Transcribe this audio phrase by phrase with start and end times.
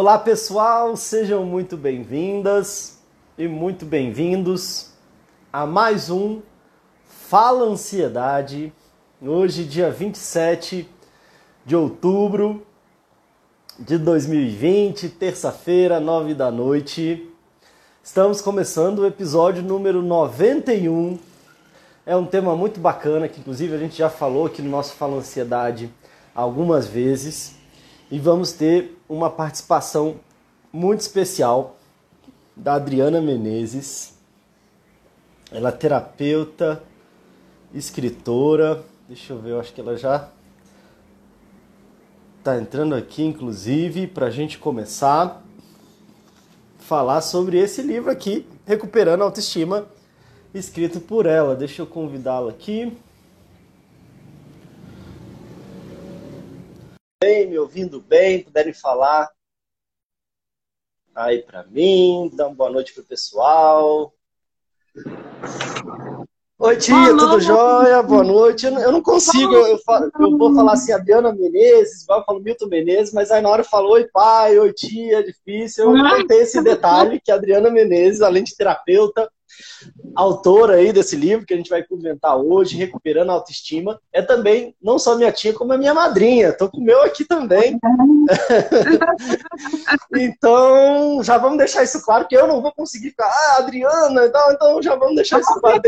[0.00, 3.00] Olá pessoal, sejam muito bem-vindas
[3.36, 4.92] e muito bem-vindos
[5.52, 6.40] a mais um
[7.04, 8.72] Fala Ansiedade.
[9.20, 10.88] Hoje, dia 27
[11.66, 12.64] de outubro
[13.76, 17.28] de 2020, terça-feira, nove da noite.
[18.00, 21.18] Estamos começando o episódio número 91.
[22.06, 25.16] É um tema muito bacana que, inclusive, a gente já falou aqui no nosso Fala
[25.16, 25.92] Ansiedade
[26.32, 27.56] algumas vezes
[28.08, 30.16] e vamos ter uma participação
[30.72, 31.76] muito especial
[32.54, 34.14] da Adriana Menezes.
[35.50, 36.82] Ela é terapeuta,
[37.72, 38.84] escritora.
[39.08, 40.28] Deixa eu ver, eu acho que ela já
[42.38, 45.42] está entrando aqui, inclusive, para a gente começar a
[46.78, 49.86] falar sobre esse livro aqui, Recuperando a Autoestima,
[50.52, 51.56] escrito por ela.
[51.56, 52.96] Deixa eu convidá-la aqui.
[57.20, 59.28] Bem, me ouvindo bem, puderem falar
[61.14, 64.14] aí para mim, dar uma boa noite pro pessoal.
[66.60, 68.00] Oi, tia, tudo jóia?
[68.04, 68.66] Boa noite.
[68.66, 73.12] Eu não consigo, eu, falo, eu vou falar assim, Adriana Menezes, eu falo Milton Menezes,
[73.12, 75.86] mas aí na hora falou oi pai, oi tia, é difícil.
[75.86, 79.28] Eu não tenho esse detalhe que a Adriana Menezes, além de terapeuta,
[80.14, 84.74] autora aí desse livro que a gente vai comentar hoje, Recuperando a Autoestima, é também
[84.82, 86.52] não só minha tia, como a minha madrinha.
[86.52, 87.78] Tô com o meu aqui também.
[90.16, 94.52] então, já vamos deixar isso claro, que eu não vou conseguir ficar, ah, Adriana, então,
[94.52, 95.80] então já vamos deixar isso claro.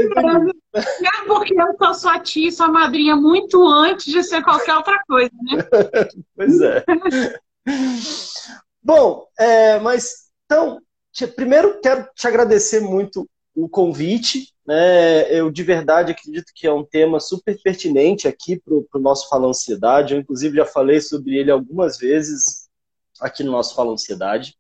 [0.75, 5.03] É porque eu sou sua tia e sua madrinha muito antes de ser qualquer outra
[5.07, 5.63] coisa, né?
[6.37, 6.85] pois é.
[8.83, 10.81] Bom, é, mas então,
[11.37, 13.29] primeiro quero te agradecer muito
[13.65, 14.53] o convite.
[14.67, 15.33] Né?
[15.33, 19.49] Eu de verdade acredito que é um tema super pertinente aqui para o nosso Fala
[19.49, 20.15] Ansiedade.
[20.15, 22.69] Eu, inclusive, já falei sobre ele algumas vezes
[23.21, 24.55] aqui no nosso Fala Ansiedade.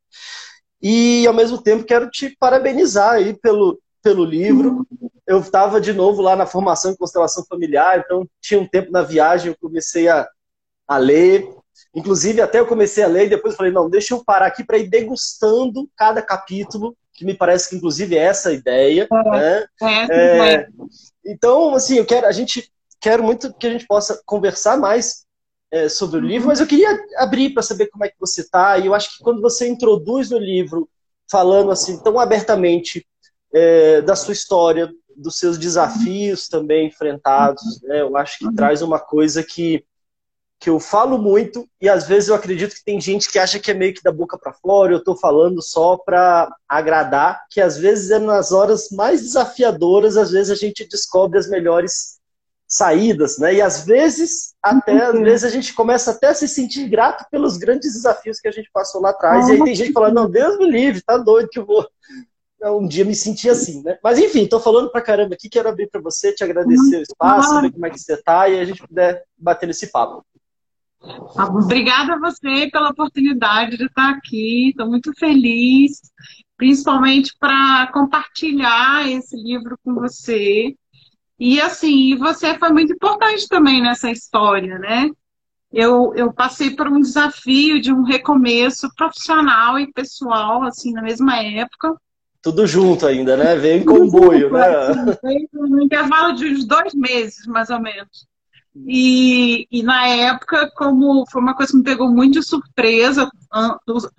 [0.82, 4.86] E, ao mesmo tempo, quero te parabenizar aí pelo, pelo livro.
[5.26, 9.02] Eu estava de novo lá na formação em constelação familiar, então tinha um tempo na
[9.02, 10.26] viagem, eu comecei a,
[10.88, 11.48] a ler.
[11.94, 14.78] Inclusive, até eu comecei a ler e depois falei, não, deixa eu parar aqui para
[14.78, 19.06] ir degustando cada capítulo que me parece que inclusive é essa a ideia.
[19.12, 19.66] É, né?
[20.10, 20.68] é, é,
[21.22, 25.26] então, assim, eu quero, a gente quero muito que a gente possa conversar mais
[25.70, 28.78] é, sobre o livro, mas eu queria abrir para saber como é que você está.
[28.78, 30.88] E eu acho que quando você introduz no livro,
[31.30, 33.06] falando assim tão abertamente
[33.52, 38.00] é, da sua história, dos seus desafios também enfrentados, né?
[38.00, 38.54] eu acho que uhum.
[38.54, 39.84] traz uma coisa que
[40.60, 43.70] que eu falo muito e às vezes eu acredito que tem gente que acha que
[43.70, 47.78] é meio que da boca para fora, eu estou falando só para agradar, que às
[47.78, 52.20] vezes é nas horas mais desafiadoras, às vezes a gente descobre as melhores
[52.68, 53.54] saídas, né?
[53.54, 57.56] E às vezes até às vezes a gente começa até a se sentir grato pelos
[57.56, 59.48] grandes desafios que a gente passou lá atrás.
[59.48, 61.88] E aí tem gente falando, não, Deus me livre, tá doido que eu vou
[62.62, 63.98] um dia me sentir assim, né?
[64.04, 67.62] Mas enfim, tô falando pra caramba aqui, quero abrir para você, te agradecer o espaço,
[67.62, 70.22] ver como é que você tá e a gente puder bater nesse papo.
[71.02, 74.68] Obrigada a você pela oportunidade de estar aqui.
[74.68, 76.00] Estou muito feliz,
[76.56, 80.74] principalmente para compartilhar esse livro com você.
[81.38, 85.10] E assim, você foi muito importante também nessa história, né?
[85.72, 91.40] Eu, eu passei por um desafio de um recomeço profissional e pessoal, assim, na mesma
[91.40, 91.94] época.
[92.42, 93.54] Tudo junto ainda, né?
[93.54, 94.66] Veio em comboio, né?
[95.22, 98.26] Veio no intervalo de uns dois meses, mais ou menos.
[98.74, 103.28] E, e, na época, como foi uma coisa que me pegou muito de surpresa,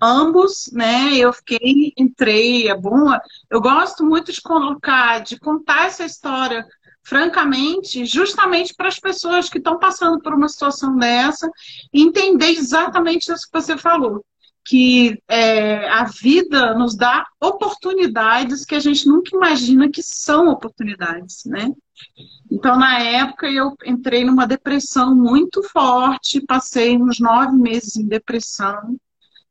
[0.00, 1.16] ambos, né?
[1.16, 3.08] Eu fiquei, entrei, é bom.
[3.50, 6.66] Eu gosto muito de colocar, de contar essa história
[7.02, 11.50] francamente, justamente para as pessoas que estão passando por uma situação dessa,
[11.92, 14.24] entender exatamente isso que você falou.
[14.64, 21.44] Que é, a vida nos dá oportunidades que a gente nunca imagina que são oportunidades,
[21.46, 21.70] né?
[22.50, 28.96] Então, na época, eu entrei numa depressão muito forte, passei uns nove meses em depressão,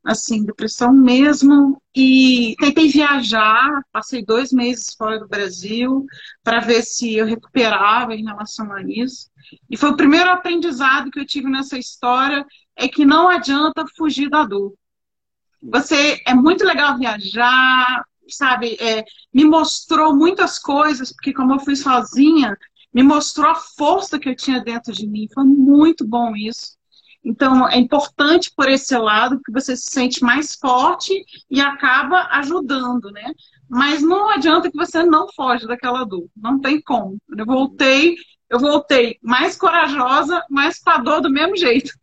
[0.03, 6.05] assim, depressão mesmo, e tentei viajar, passei dois meses fora do Brasil
[6.43, 9.29] para ver se eu recuperava em relação a isso.
[9.69, 14.29] E foi o primeiro aprendizado que eu tive nessa história, é que não adianta fugir
[14.29, 14.73] da dor.
[15.61, 19.03] Você é muito legal viajar, sabe, é,
[19.33, 22.57] me mostrou muitas coisas, porque como eu fui sozinha,
[22.93, 25.27] me mostrou a força que eu tinha dentro de mim.
[25.33, 26.77] Foi muito bom isso.
[27.23, 33.11] Então, é importante por esse lado, que você se sente mais forte e acaba ajudando,
[33.11, 33.31] né?
[33.69, 36.27] Mas não adianta que você não foge daquela dor.
[36.35, 37.17] Não tem como.
[37.37, 38.15] Eu voltei
[38.51, 41.93] eu voltei mais corajosa, mas com a dor do mesmo jeito.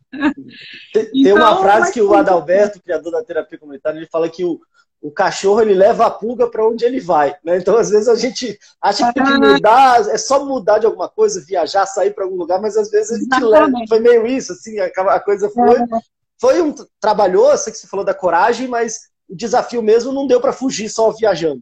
[0.91, 4.59] Tem, então, uma frase que o Adalberto, criador da terapia comunitária, ele fala que o,
[4.99, 7.35] o cachorro ele leva a pulga para onde ele vai.
[7.43, 7.57] Né?
[7.59, 11.07] Então, às vezes, a gente acha que tem que mudar, é só mudar de alguma
[11.07, 13.71] coisa, viajar, sair para algum lugar, mas às vezes a gente leva.
[13.87, 15.77] Foi meio isso, assim, a, coisa foi.
[16.41, 16.73] Foi um.
[16.99, 20.89] Trabalhou, sei que você falou da coragem, mas o desafio mesmo não deu para fugir
[20.89, 21.61] só viajando.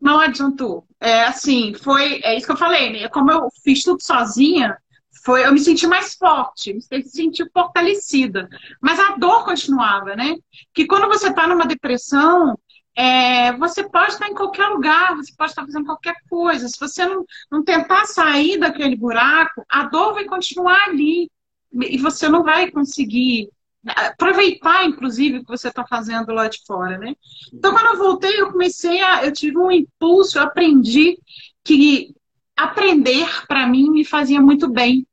[0.00, 0.84] Não adiantou.
[1.00, 2.20] É assim, foi.
[2.22, 3.08] É isso que eu falei, né?
[3.08, 4.76] Como eu fiz tudo sozinha,
[5.24, 8.48] foi, eu me senti mais forte, me senti fortalecida.
[8.80, 10.36] Mas a dor continuava, né?
[10.74, 12.58] Que quando você está numa depressão,
[12.94, 16.68] é, você pode estar em qualquer lugar, você pode estar fazendo qualquer coisa.
[16.68, 21.30] Se você não, não tentar sair daquele buraco, a dor vai continuar ali.
[21.72, 23.48] E você não vai conseguir
[23.86, 27.14] aproveitar, inclusive, o que você está fazendo lá de fora, né?
[27.52, 29.24] Então, quando eu voltei, eu comecei a...
[29.24, 31.18] Eu tive um impulso, eu aprendi
[31.64, 32.14] que
[32.56, 35.06] aprender, para mim, me fazia muito bem.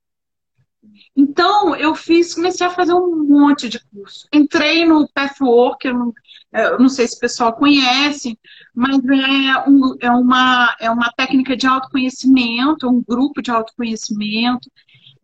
[1.16, 4.28] Então, eu fiz, comecei a fazer um monte de curso.
[4.32, 6.14] Entrei no Pathwork, eu não,
[6.54, 8.38] eu não sei se o pessoal conhece,
[8.74, 14.70] mas é, um, é, uma, é uma técnica de autoconhecimento, um grupo de autoconhecimento.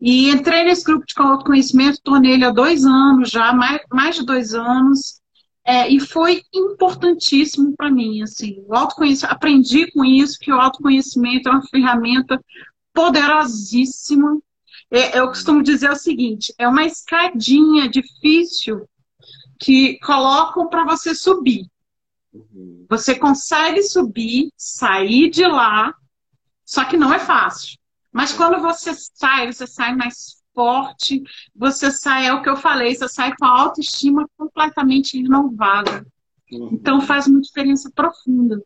[0.00, 4.24] E entrei nesse grupo de autoconhecimento, estou nele há dois anos já, mais, mais de
[4.24, 5.20] dois anos,
[5.64, 11.48] é, e foi importantíssimo para mim, assim, o autoconhecimento, aprendi com isso que o autoconhecimento
[11.48, 12.38] é uma ferramenta
[12.92, 14.38] poderosíssima
[14.94, 18.88] é, eu costumo dizer o seguinte: é uma escadinha difícil
[19.58, 21.66] que colocam para você subir.
[22.32, 22.86] Uhum.
[22.88, 25.92] Você consegue subir, sair de lá,
[26.64, 27.76] só que não é fácil.
[28.14, 31.20] Mas quando você sai, você sai mais forte,
[31.52, 36.06] você sai, é o que eu falei, você sai com a autoestima completamente renovada.
[36.52, 36.70] Uhum.
[36.72, 38.62] Então faz uma diferença profunda.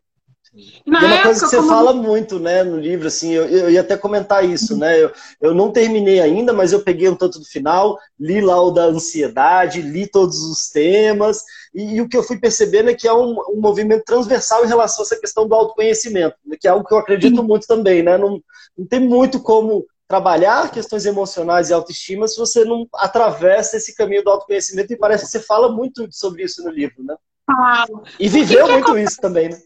[0.85, 1.69] Na é uma coisa que você como...
[1.69, 5.53] fala muito, né, no livro, assim, eu, eu ia até comentar isso, né, eu, eu
[5.53, 9.81] não terminei ainda, mas eu peguei um tanto do final, li lá o da ansiedade,
[9.81, 11.43] li todos os temas,
[11.73, 14.67] e, e o que eu fui percebendo é que é um, um, movimento transversal em
[14.67, 18.17] relação a essa questão do autoconhecimento, que é algo que eu acredito muito também, né,
[18.17, 18.41] não,
[18.77, 24.23] não tem muito como trabalhar questões emocionais e autoestima se você não atravessa esse caminho
[24.23, 27.15] do autoconhecimento, e parece que você fala muito sobre isso no livro, né?
[27.45, 28.03] Falo.
[28.19, 29.59] E viveu muito isso também, né?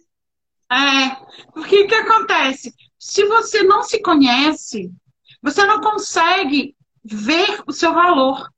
[0.74, 1.16] É,
[1.54, 2.74] porque o que acontece?
[2.98, 4.92] Se você não se conhece,
[5.42, 8.50] você não consegue ver o seu valor.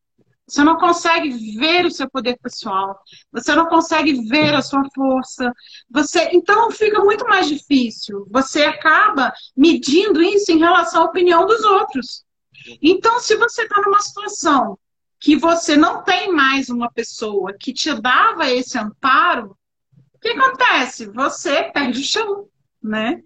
[0.48, 3.00] Você não consegue ver o seu poder pessoal.
[3.32, 5.52] Você não consegue ver a sua força.
[5.90, 8.28] Você, então fica muito mais difícil.
[8.30, 12.24] Você acaba medindo isso em relação à opinião dos outros.
[12.82, 14.78] Então, se você está numa situação
[15.20, 19.58] que você não tem mais uma pessoa que te dava esse amparo,
[20.26, 21.06] que acontece?
[21.08, 22.48] Você perde o chão,
[22.82, 23.22] né?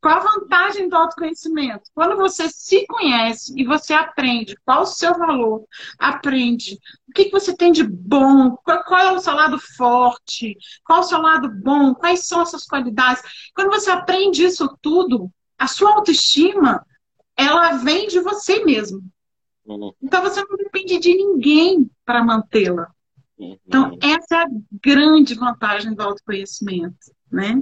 [0.00, 1.90] Qual a vantagem do autoconhecimento?
[1.92, 5.64] Quando você se conhece e você aprende qual o seu valor,
[5.98, 6.78] aprende
[7.08, 11.00] o que, que você tem de bom, qual, qual é o seu lado forte, qual
[11.00, 13.22] é o seu lado bom, quais são essas qualidades.
[13.54, 16.86] Quando você aprende isso tudo, a sua autoestima,
[17.36, 19.02] ela vem de você mesmo.
[19.64, 19.92] Uhum.
[20.00, 22.88] Então você não depende de ninguém para mantê-la.
[23.38, 23.98] Então, uhum.
[24.02, 24.48] essa é a
[24.82, 27.14] grande vantagem do autoconhecimento.
[27.30, 27.60] Né?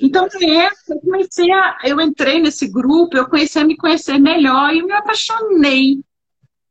[0.00, 1.78] então, essa, eu comecei a.
[1.84, 6.00] Eu entrei nesse grupo, eu comecei a me conhecer melhor e me apaixonei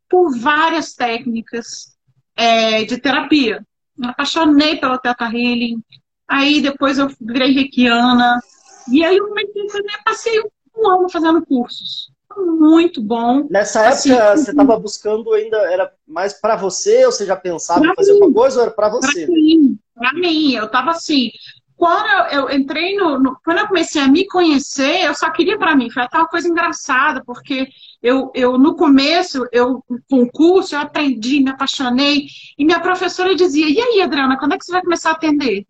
[0.09, 1.95] por várias técnicas
[2.35, 3.65] é, de terapia.
[3.97, 5.81] Me apaixonei pela Teta Healing,
[6.27, 8.39] aí depois eu virei reikiana,
[8.91, 10.41] e aí eu comecei fazer, passei
[10.77, 13.47] um ano fazendo cursos muito bom.
[13.49, 17.85] Nessa assim, época, você estava buscando ainda, era mais para você, ou você já pensava
[17.85, 19.25] em fazer mim, alguma coisa, ou era para você?
[19.25, 21.31] Para mim, para mim, eu estava assim.
[21.75, 25.57] Quando eu, eu entrei no, no, Quando eu comecei a me conhecer, eu só queria
[25.57, 25.89] para mim.
[25.89, 27.67] Foi até uma coisa engraçada, porque
[28.01, 32.27] eu, eu no começo, eu, com o curso, eu aprendi, me apaixonei,
[32.57, 35.65] e minha professora dizia: E aí, Adriana, quando é que você vai começar a atender?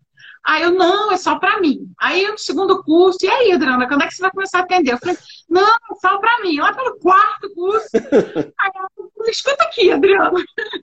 [0.46, 1.90] Aí eu, não, é só para mim.
[1.98, 4.92] Aí no segundo curso, e aí, Adriana, quando é que você vai começar a atender?
[4.92, 6.60] Eu falei, não, é só para mim.
[6.60, 7.88] Lá pelo quarto curso.
[8.60, 10.32] aí ela falou, escuta aqui, Adriana.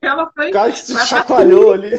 [0.01, 0.51] Ela foi.
[0.51, 1.91] Cara, que chacoalhou ali.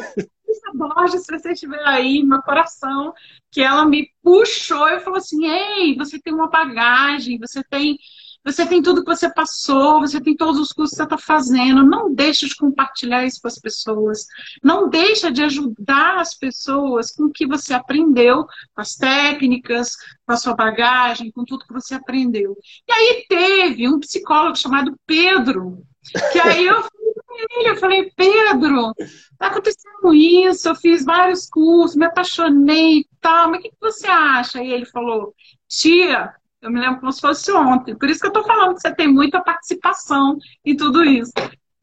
[0.75, 3.13] Borges, se você estiver aí, meu coração,
[3.51, 7.97] que ela me puxou e falou assim: Ei, você tem uma bagagem, você tem
[8.45, 11.83] você tem tudo que você passou, você tem todos os cursos que você está fazendo.
[11.83, 14.27] Não deixe de compartilhar isso com as pessoas.
[14.63, 19.95] Não deixa de ajudar as pessoas com o que você aprendeu, com as técnicas,
[20.27, 22.55] com a sua bagagem, com tudo que você aprendeu.
[22.87, 25.83] E aí teve um psicólogo chamado Pedro,
[26.31, 28.93] que aí eu falei com ele, eu falei, Pedro,
[29.39, 33.81] tá acontecendo isso, eu fiz vários cursos, me apaixonei e tal, mas o que, que
[33.81, 34.63] você acha?
[34.63, 35.33] E ele falou,
[35.67, 36.31] tia,
[36.61, 37.95] Eu me lembro como se fosse ontem.
[37.97, 41.31] Por isso que eu estou falando que você tem muita participação em tudo isso.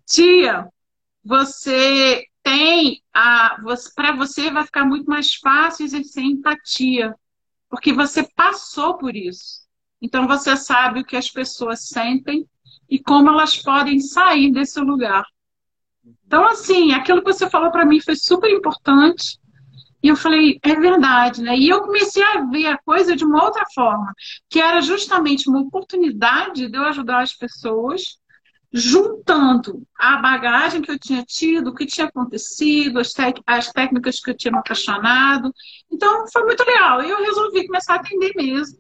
[0.07, 0.67] Tia,
[1.25, 3.57] você tem a.
[3.95, 7.14] Para você vai ficar muito mais fácil exercer empatia,
[7.69, 9.62] porque você passou por isso.
[10.00, 12.47] Então você sabe o que as pessoas sentem
[12.88, 15.25] e como elas podem sair desse lugar.
[16.26, 19.38] Então, assim, aquilo que você falou para mim foi super importante.
[20.02, 21.56] E eu falei, é verdade, né?
[21.56, 24.12] E eu comecei a ver a coisa de uma outra forma,
[24.50, 28.18] que era justamente uma oportunidade de eu ajudar as pessoas,
[28.73, 33.12] juntando a bagagem que eu tinha tido, o que tinha acontecido, as,
[33.47, 35.54] as técnicas que eu tinha me apaixonado.
[35.90, 37.02] Então, foi muito legal.
[37.02, 38.78] E eu resolvi começar a atender mesmo.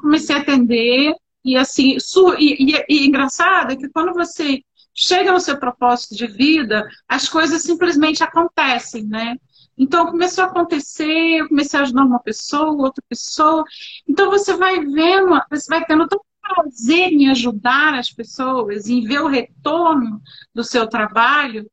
[0.00, 1.14] Comecei a atender.
[1.44, 1.98] E assim,
[2.38, 4.62] e, e, e engraçado é que quando você
[4.94, 9.36] chega no seu propósito de vida, as coisas simplesmente acontecem, né?
[9.76, 13.64] Então começou a acontecer, eu comecei a ajudar uma pessoa, outra pessoa.
[14.08, 19.20] Então você vai vendo, você vai tendo tanto prazer em ajudar as pessoas, em ver
[19.20, 20.20] o retorno
[20.54, 21.68] do seu trabalho,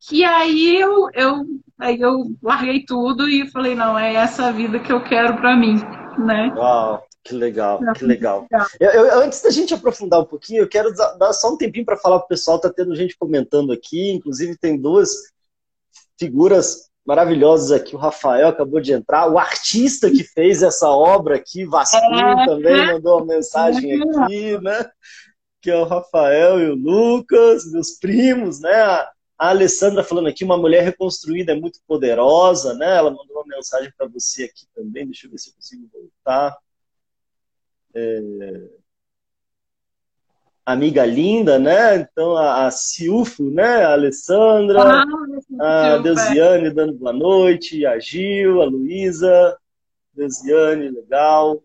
[0.00, 1.44] que aí eu, eu,
[1.78, 5.76] aí eu larguei tudo e falei, não, é essa vida que eu quero para mim,
[6.18, 6.52] né?
[6.56, 8.46] Uau, que legal, que legal.
[8.78, 11.96] Eu, eu, antes da gente aprofundar um pouquinho, eu quero dar só um tempinho para
[11.96, 15.10] falar para o pessoal, tá tendo gente comentando aqui, inclusive tem duas
[16.18, 17.94] figuras maravilhosas aqui.
[17.94, 22.46] O Rafael acabou de entrar, o artista que fez essa obra aqui, Vasco, é.
[22.46, 24.90] também mandou uma mensagem aqui, né?
[25.62, 28.74] Que é o Rafael e o Lucas, meus primos, né?
[29.38, 32.96] A Alessandra falando aqui, uma mulher reconstruída é muito poderosa, né?
[32.96, 35.06] Ela mandou uma mensagem para você aqui também.
[35.06, 36.56] Deixa eu ver se eu consigo voltar.
[37.94, 38.20] É
[40.66, 41.96] amiga linda, né?
[41.96, 43.84] Então a, a Silfo, né?
[43.84, 45.04] A Alessandra,
[45.60, 49.56] ah, a Deusiane dando boa noite, a Gil, a Luísa,
[50.12, 51.62] Deusiane, legal.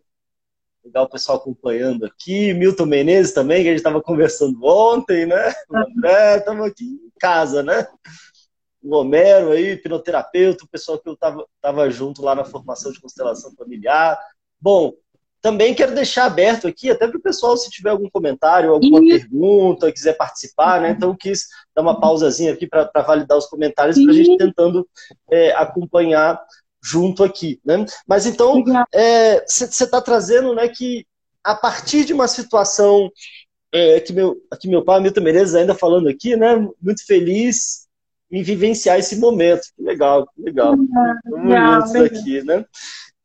[0.86, 2.53] Legal o pessoal acompanhando aqui.
[2.53, 5.53] Milton Menezes também, que a gente estava conversando ontem, né?
[6.38, 7.88] Estamos aqui em casa, né?
[8.84, 13.00] O Homero aí, hipnoterapeuta, o pessoal que eu estava tava junto lá na formação de
[13.00, 14.20] constelação familiar.
[14.60, 14.93] Bom,
[15.41, 19.91] também quero deixar aberto aqui, até para o pessoal, se tiver algum comentário, alguma pergunta,
[19.91, 20.91] quiser participar, né?
[20.91, 24.88] Então, quis dar uma pausazinha aqui para validar os comentários, para a gente tentando
[25.31, 26.39] é, acompanhar
[26.83, 27.86] junto aqui, né?
[28.07, 31.05] Mas então, você é, está trazendo, né, que
[31.43, 33.10] a partir de uma situação
[33.71, 36.55] é, que meu, aqui meu pai, Milton Menezes, ainda falando aqui, né?
[36.81, 37.88] Muito feliz
[38.29, 39.63] em vivenciar esse momento.
[39.75, 40.75] Que legal, que legal.
[41.25, 42.05] Legal, legal.
[42.05, 42.65] aqui, né?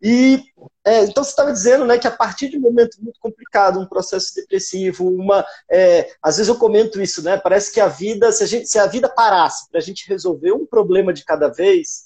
[0.01, 0.43] E
[0.85, 3.87] é, então você estava dizendo né, que a partir de um momento muito complicado, um
[3.87, 5.45] processo depressivo, uma.
[5.71, 7.37] É, às vezes eu comento isso, né?
[7.37, 10.53] Parece que a vida, se a, gente, se a vida parasse para a gente resolver
[10.53, 12.06] um problema de cada vez,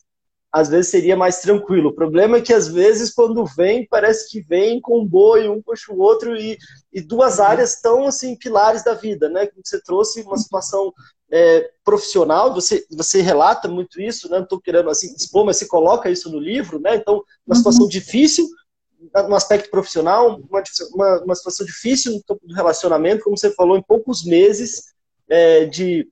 [0.52, 1.90] às vezes seria mais tranquilo.
[1.90, 5.62] O problema é que às vezes quando vem, parece que vem com um boi, um
[5.62, 6.58] puxa o outro, e,
[6.92, 9.48] e duas áreas tão assim, pilares da vida, né?
[9.64, 10.92] Você trouxe uma situação
[11.30, 14.38] é, profissional, você, você relata muito isso, né?
[14.38, 16.96] Não estou querendo assim expor, mas você coloca isso no livro, né?
[16.96, 17.88] Então, uma situação uhum.
[17.88, 18.48] difícil
[19.28, 23.76] no aspecto profissional, uma, uma, uma, situação difícil no campo do relacionamento, como você falou,
[23.76, 24.92] em poucos meses
[25.28, 26.06] é, de,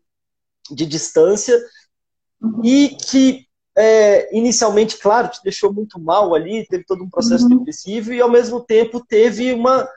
[0.70, 1.60] de distância,
[2.40, 2.64] uhum.
[2.64, 3.47] e que
[3.78, 7.58] é, inicialmente, claro, te deixou muito mal ali, teve todo um processo uhum.
[7.58, 9.88] depressivo, e ao mesmo tempo teve uma,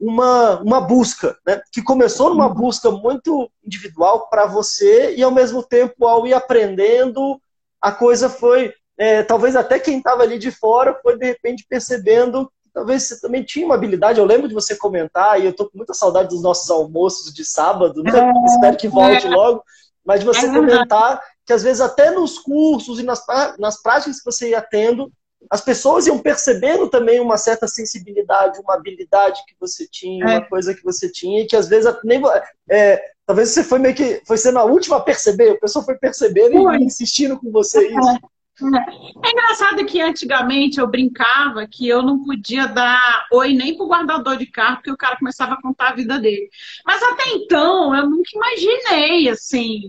[0.00, 1.60] uma, uma busca, né?
[1.72, 2.54] que começou numa uhum.
[2.54, 7.40] busca muito individual para você, e ao mesmo tempo, ao ir aprendendo,
[7.80, 8.72] a coisa foi.
[8.96, 13.42] É, talvez até quem estava ali de fora foi de repente percebendo talvez você também
[13.42, 14.18] tinha uma habilidade.
[14.18, 17.44] Eu lembro de você comentar, e eu estou com muita saudade dos nossos almoços de
[17.44, 18.10] sábado, né?
[18.10, 19.30] É, espero que volte é.
[19.30, 19.64] logo,
[20.04, 23.22] mas de você é comentar que às vezes até nos cursos e nas,
[23.58, 25.12] nas práticas que você ia tendo,
[25.50, 30.28] as pessoas iam percebendo também uma certa sensibilidade, uma habilidade que você tinha, é.
[30.38, 32.22] uma coisa que você tinha, e que às vezes nem,
[32.70, 35.96] é, talvez você foi meio que foi sendo a última a perceber, a pessoa foi
[35.96, 36.78] percebendo foi.
[36.78, 38.20] e insistindo com você isso.
[38.62, 44.36] É engraçado que antigamente eu brincava que eu não podia dar oi nem pro guardador
[44.36, 46.48] de carro, porque o cara começava a contar a vida dele.
[46.86, 49.82] Mas até então eu nunca imaginei assim,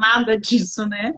[0.00, 1.12] nada disso, né?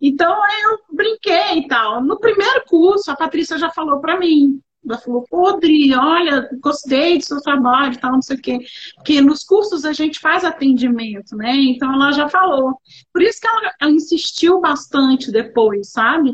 [0.00, 0.32] Então
[0.62, 2.00] eu brinquei e tal.
[2.00, 7.24] No primeiro curso, a Patrícia já falou para mim, ela falou, Podre, olha, gostei do
[7.24, 8.58] seu trabalho tal, não sei o quê.
[8.96, 11.54] Porque nos cursos a gente faz atendimento, né?
[11.54, 12.74] Então ela já falou.
[13.12, 16.32] Por isso que ela, ela insistiu bastante depois, sabe?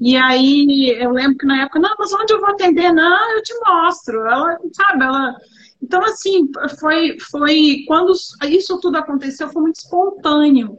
[0.00, 2.92] E aí eu lembro que na época, não, mas onde eu vou atender?
[2.92, 4.20] Não, eu te mostro.
[4.26, 5.36] Ela, sabe, ela.
[5.82, 8.12] Então, assim, foi, foi quando
[8.48, 10.78] isso tudo aconteceu, foi muito espontâneo.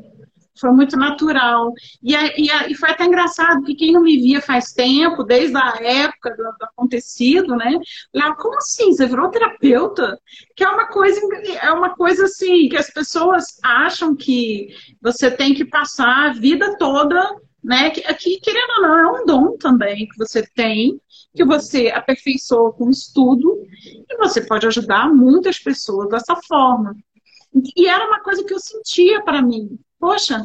[0.59, 1.73] Foi muito natural.
[2.01, 5.75] E, e, e, foi até engraçado, que quem não me via faz tempo, desde a
[5.81, 7.79] época do, do acontecido, né?
[8.13, 8.91] Lá, como assim?
[8.91, 10.19] Você virou terapeuta?
[10.55, 11.19] Que é uma coisa,
[11.61, 14.67] é uma coisa assim, que as pessoas acham que
[15.01, 17.89] você tem que passar a vida toda, né?
[17.89, 20.99] Que, que querendo ou não, é um dom também que você tem,
[21.35, 23.63] que você aperfeiçoou com estudo,
[24.07, 26.95] e você pode ajudar muitas pessoas dessa forma.
[27.75, 29.79] E era uma coisa que eu sentia para mim.
[30.03, 30.43] Poxa,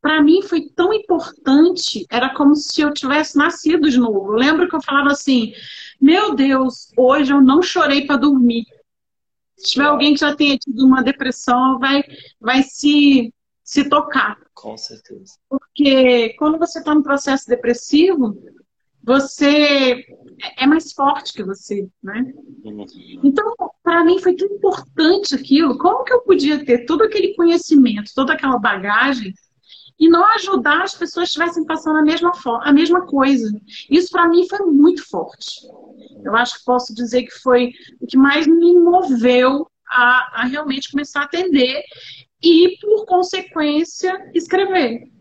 [0.00, 4.32] para mim foi tão importante, era como se eu tivesse nascido de novo.
[4.32, 5.52] Lembro que eu falava assim:
[6.00, 8.64] Meu Deus, hoje eu não chorei para dormir.
[9.56, 12.02] Se tiver alguém que já tenha tido uma depressão, vai,
[12.40, 13.32] vai se,
[13.62, 14.36] se tocar.
[14.52, 15.34] Com certeza.
[15.48, 18.36] Porque quando você está no processo depressivo,
[19.06, 20.04] você
[20.58, 22.32] é mais forte que você, né?
[23.22, 25.78] Então, para mim foi tão importante aquilo.
[25.78, 29.32] Como que eu podia ter todo aquele conhecimento, toda aquela bagagem
[29.96, 32.32] e não ajudar as pessoas estivessem passando a mesma,
[32.62, 33.48] a mesma coisa?
[33.88, 35.60] Isso para mim foi muito forte.
[36.24, 37.70] Eu acho que posso dizer que foi
[38.00, 41.80] o que mais me moveu a, a realmente começar a atender
[42.42, 45.15] e, por consequência, escrever.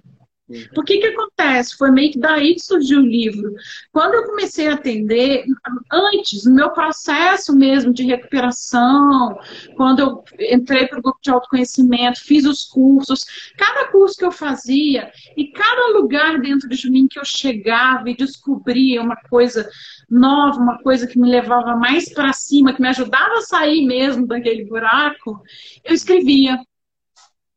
[0.78, 1.76] O que que acontece?
[1.76, 3.56] Foi meio que daí que surgiu o livro.
[3.92, 5.44] Quando eu comecei a atender,
[5.92, 9.40] antes, no meu processo mesmo de recuperação,
[9.76, 13.26] quando eu entrei para o grupo de autoconhecimento, fiz os cursos,
[13.58, 18.16] cada curso que eu fazia e cada lugar dentro de mim que eu chegava e
[18.16, 19.68] descobria uma coisa
[20.08, 24.28] nova, uma coisa que me levava mais para cima, que me ajudava a sair mesmo
[24.28, 25.42] daquele buraco,
[25.84, 26.60] eu escrevia.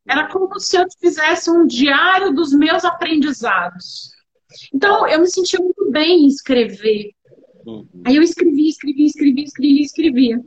[0.08, 4.10] Era como se eu fizesse um diário dos meus aprendizados.
[4.72, 7.10] Então, eu me sentia muito bem em escrever.
[7.66, 7.86] Uhum.
[8.06, 10.40] Aí eu escrevi, escrevi, escrevi, escrevi, escrevia.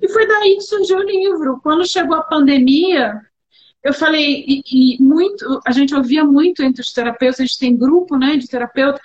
[0.00, 1.60] E foi daí que surgiu o livro.
[1.62, 3.18] Quando chegou a pandemia,
[3.82, 7.76] eu falei, e, e, muito, a gente ouvia muito entre os terapeutas, a gente tem
[7.76, 9.00] grupo né, de terapeuta,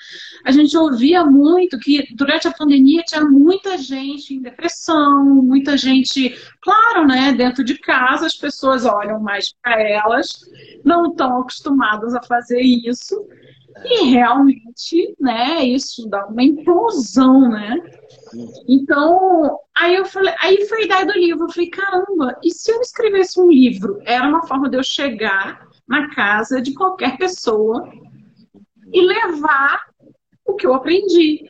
[0.45, 6.35] a gente ouvia muito que durante a pandemia tinha muita gente em depressão, muita gente,
[6.61, 10.41] claro, né, dentro de casa, as pessoas olham mais para elas,
[10.85, 13.15] não estão acostumadas a fazer isso,
[13.83, 17.79] e realmente, né, isso dá uma implosão, né?
[18.67, 21.45] Então, aí eu falei, aí foi a ideia do livro.
[21.45, 23.99] Eu falei, caramba, e se eu escrevesse um livro?
[24.05, 27.89] Era uma forma de eu chegar na casa de qualquer pessoa
[28.91, 29.87] e levar
[30.45, 31.49] o que eu aprendi.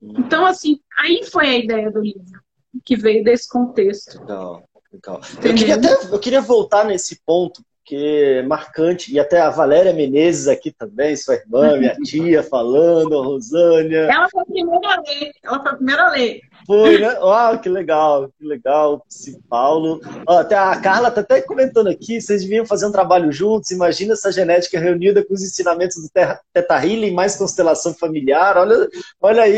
[0.00, 2.40] Então, assim, aí foi a ideia do livro,
[2.84, 4.20] que veio desse contexto.
[4.20, 5.20] Legal, legal.
[5.42, 9.94] Eu queria, até, eu queria voltar nesse ponto, porque é marcante, e até a Valéria
[9.94, 14.00] Menezes aqui também, sua irmã, minha tia, falando, a Rosânia.
[14.00, 16.40] Ela foi a primeira a ler, ela foi a primeira a ler.
[16.66, 17.16] Foi, né?
[17.18, 20.02] Ó, oh, que legal, que legal, Sim, Paulo.
[20.28, 24.12] Oh, até a Carla tá até comentando aqui, vocês deviam fazer um trabalho juntos, imagina
[24.12, 26.10] essa genética reunida com os ensinamentos do
[26.52, 28.86] Teta Healing, mais constelação familiar, olha,
[29.18, 29.56] olha aí,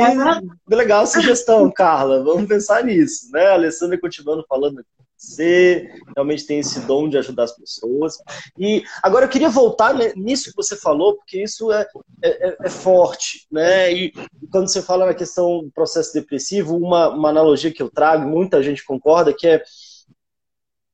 [0.68, 3.46] legal a sugestão, Carla, vamos pensar nisso, né?
[3.46, 8.16] A Alessandra continuando falando aqui você realmente tem esse dom de ajudar as pessoas.
[8.58, 11.86] E agora eu queria voltar nisso que você falou, porque isso é,
[12.22, 13.92] é, é, é forte, né?
[13.92, 14.12] E
[14.50, 18.62] quando você fala na questão do processo depressivo, uma, uma analogia que eu trago, muita
[18.62, 19.62] gente concorda, que é,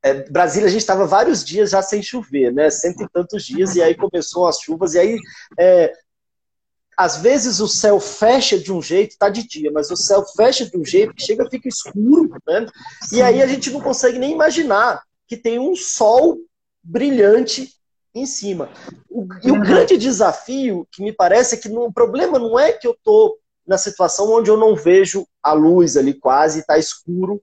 [0.02, 2.68] é Brasília, a gente estava vários dias já sem chover, né?
[2.68, 5.18] Cento e tantos dias, e aí começou as chuvas, e aí
[5.56, 5.92] é,
[6.96, 10.64] às vezes o céu fecha de um jeito, está de dia, mas o céu fecha
[10.64, 12.66] de um jeito que chega fica escuro, né?
[13.12, 16.38] E aí a gente não consegue nem imaginar que tem um sol
[16.82, 17.74] brilhante
[18.14, 18.70] em cima.
[19.10, 19.62] O, e o uhum.
[19.62, 23.76] grande desafio que me parece é que o problema não é que eu estou na
[23.76, 27.42] situação onde eu não vejo a luz ali quase, está escuro,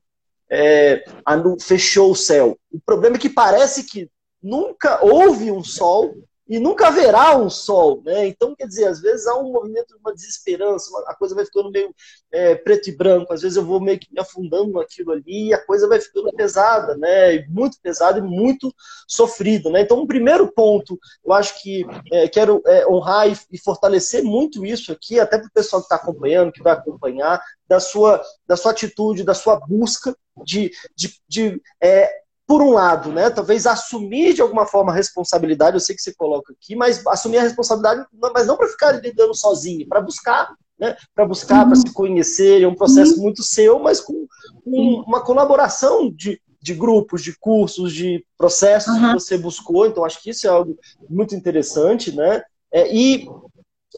[0.50, 2.58] é, a, fechou o céu.
[2.72, 4.10] O problema é que parece que
[4.42, 6.16] nunca houve um sol
[6.48, 8.28] e nunca haverá um sol, né?
[8.28, 11.72] Então, quer dizer, às vezes há um movimento de uma desesperança, a coisa vai ficando
[11.72, 11.94] meio
[12.32, 15.54] é, preto e branco, às vezes eu vou meio que me afundando naquilo ali e
[15.54, 17.46] a coisa vai ficando pesada, né?
[17.48, 18.74] Muito pesada e muito
[19.08, 19.82] sofrida, né?
[19.82, 24.66] Então, um primeiro ponto, eu acho que é, quero é, honrar e, e, fortalecer muito
[24.66, 28.56] isso aqui, até para o pessoal que está acompanhando, que vai acompanhar, da sua, da
[28.56, 34.34] sua atitude, da sua busca de, de, de é, por um lado, né, talvez assumir
[34.34, 38.06] de alguma forma a responsabilidade, eu sei que você coloca aqui, mas assumir a responsabilidade,
[38.34, 42.68] mas não para ficar lidando sozinho, para buscar, né, para buscar, para se conhecer, é
[42.68, 44.28] um processo muito seu, mas com,
[44.64, 49.08] com uma colaboração de, de grupos, de cursos, de processos uhum.
[49.08, 50.78] que você buscou, então acho que isso é algo
[51.10, 53.26] muito interessante, né, é, e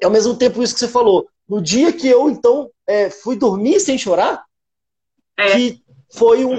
[0.03, 3.79] ao mesmo tempo isso que você falou, no dia que eu então é, fui dormir
[3.79, 4.45] sem chorar,
[5.37, 5.51] é.
[5.51, 5.84] que
[6.15, 6.57] foi um.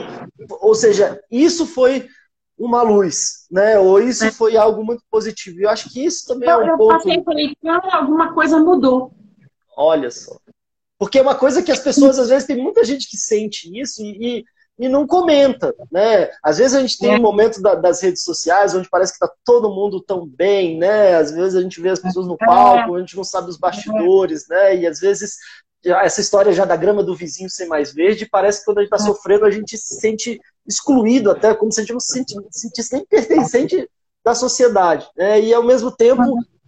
[0.60, 2.08] Ou seja, isso foi
[2.58, 3.78] uma luz, né?
[3.78, 4.32] Ou isso é.
[4.32, 5.60] foi algo muito positivo.
[5.60, 6.92] Eu acho que isso também é um eu ponto.
[6.92, 9.12] Eu passei por então alguma coisa mudou.
[9.76, 10.36] Olha só.
[10.98, 14.02] Porque é uma coisa que as pessoas, às vezes, tem muita gente que sente isso
[14.02, 14.44] e, e,
[14.78, 16.30] e não comenta, né?
[16.42, 17.18] Às vezes a gente tem é.
[17.18, 21.14] um momento da, das redes sociais onde parece que tá todo mundo tão bem, né?
[21.14, 24.48] Às vezes a gente vê as pessoas no palco, a gente não sabe os bastidores,
[24.48, 24.76] né?
[24.76, 25.36] E às vezes
[25.90, 28.92] essa história já da grama do vizinho ser mais verde, parece que quando a gente
[28.92, 32.92] está sofrendo, a gente se sente excluído, até como se a gente não se sentisse
[32.92, 33.88] nem pertencente
[34.24, 35.06] da sociedade.
[35.16, 35.40] Né?
[35.40, 36.22] E ao mesmo tempo,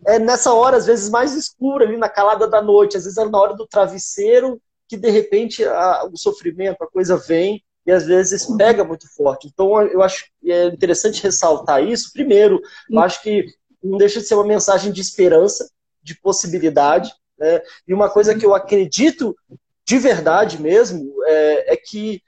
[0.07, 3.25] é nessa hora, às vezes, mais escura, ali na calada da noite, às vezes é
[3.25, 8.07] na hora do travesseiro que de repente a, o sofrimento, a coisa vem e às
[8.07, 9.47] vezes pega muito forte.
[9.47, 12.11] Então eu acho é interessante ressaltar isso.
[12.13, 13.47] Primeiro, eu acho que
[13.83, 15.71] não deixa de ser uma mensagem de esperança,
[16.03, 17.61] de possibilidade, né?
[17.87, 19.37] E uma coisa que eu acredito
[19.87, 22.23] de verdade mesmo é, é que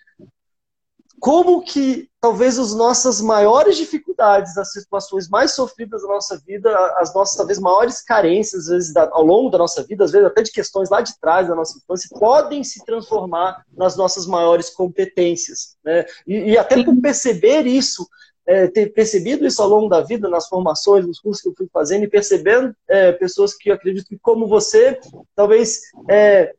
[1.21, 7.15] como que talvez as nossas maiores dificuldades, as situações mais sofridas da nossa vida, as
[7.15, 10.51] nossas talvez maiores carências, às vezes ao longo da nossa vida, às vezes até de
[10.51, 16.07] questões lá de trás da nossa infância, podem se transformar nas nossas maiores competências, né?
[16.27, 18.09] E, e até por perceber isso,
[18.47, 21.69] é, ter percebido isso ao longo da vida, nas formações, nos cursos que eu fui
[21.73, 24.99] fazendo, e percebendo é, pessoas que eu acredito que, como você,
[25.35, 26.55] talvez é,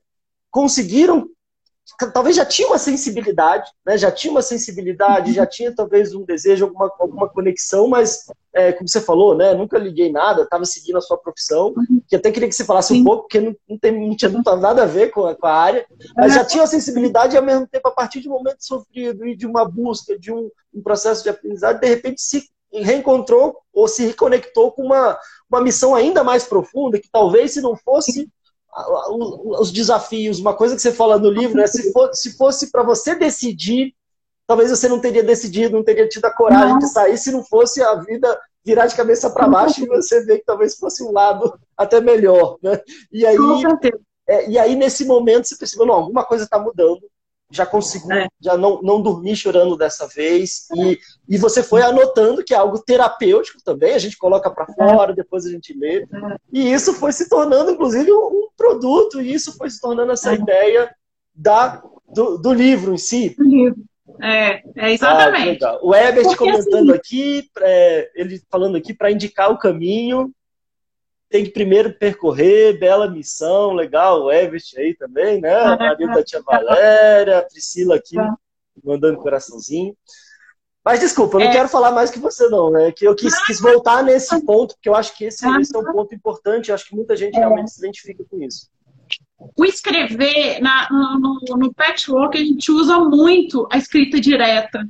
[0.50, 1.30] conseguiram
[2.14, 3.98] talvez já tinha uma sensibilidade, né?
[3.98, 8.88] já tinha uma sensibilidade, já tinha talvez um desejo, alguma, alguma conexão, mas, é, como
[8.88, 9.54] você falou, né?
[9.54, 11.74] nunca liguei nada, estava seguindo a sua profissão,
[12.08, 13.02] que até queria que você falasse Sim.
[13.02, 15.48] um pouco, porque não, não, tem, não tinha não nada a ver com a, com
[15.48, 18.34] a área, mas já tinha uma sensibilidade e, ao mesmo tempo, a partir de um
[18.34, 22.50] momento sofrido e de uma busca, de um, um processo de aprendizado, de repente se
[22.74, 27.76] reencontrou ou se reconectou com uma, uma missão ainda mais profunda, que talvez se não
[27.76, 28.30] fosse
[28.74, 32.84] os desafios, uma coisa que você fala no livro é se, for, se fosse para
[32.84, 33.94] você decidir,
[34.48, 36.80] talvez você não teria decidido, não teria tido a coragem não.
[36.80, 40.40] de sair se não fosse a vida virar de cabeça para baixo e você ver
[40.40, 42.80] que talvez fosse um lado até melhor, né?
[43.12, 43.38] E aí,
[44.28, 47.02] é, e aí nesse momento você percebeu, não, alguma coisa está mudando,
[47.52, 48.28] já conseguiu, é.
[48.40, 50.68] já não, não dormi chorando dessa vez.
[50.76, 55.14] E, e você foi anotando que é algo terapêutico também, a gente coloca para fora,
[55.14, 56.08] depois a gente lê.
[56.52, 60.90] E isso foi se tornando, inclusive, um produto, e isso foi se tornando essa ideia
[61.36, 63.36] da, do, do livro em si.
[63.38, 63.84] Do livro.
[64.22, 65.64] É, é exatamente.
[65.64, 67.00] Ah, o Ebert Porque comentando assim...
[67.00, 70.32] aqui, é, ele falando aqui para indicar o caminho
[71.32, 75.56] tem que primeiro percorrer, bela missão, legal, o Everett aí também, né?
[75.56, 78.18] A marido da tia Valéria, a Priscila aqui
[78.84, 79.96] mandando coraçãozinho.
[80.84, 81.52] Mas desculpa, eu não é.
[81.52, 82.92] quero falar mais que você não, né?
[82.92, 85.92] Que eu quis, quis voltar nesse ponto, porque eu acho que esse, esse, é um
[85.94, 88.70] ponto importante, eu acho que muita gente realmente se identifica com isso.
[89.56, 94.86] O escrever, na, no, no patchwork, a gente usa muito a escrita direta,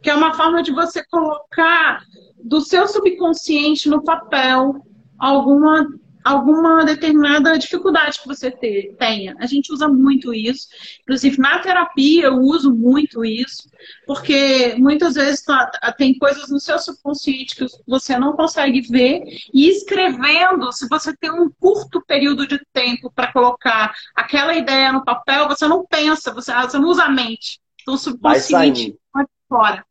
[0.00, 2.04] que é uma forma de você colocar
[2.38, 4.84] do seu subconsciente no papel
[5.20, 5.86] alguma,
[6.24, 9.36] alguma determinada dificuldade que você ter, tenha.
[9.38, 10.66] A gente usa muito isso.
[11.02, 13.68] Inclusive, na terapia, eu uso muito isso,
[14.06, 19.22] porque muitas vezes tá, tá, tem coisas no seu subconsciente que você não consegue ver,
[19.52, 25.04] e escrevendo, se você tem um curto período de tempo para colocar aquela ideia no
[25.04, 27.60] papel, você não pensa, você, você não usa a mente.
[27.82, 29.84] Então, o subconsciente vai fora.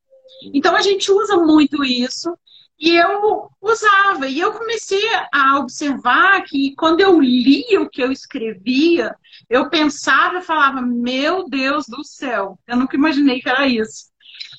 [0.54, 2.34] Então, a gente usa muito isso.
[2.80, 4.28] E eu usava.
[4.28, 9.14] E eu comecei a observar que quando eu lia o que eu escrevia,
[9.50, 14.10] eu pensava e falava, meu Deus do céu, eu nunca imaginei que era isso.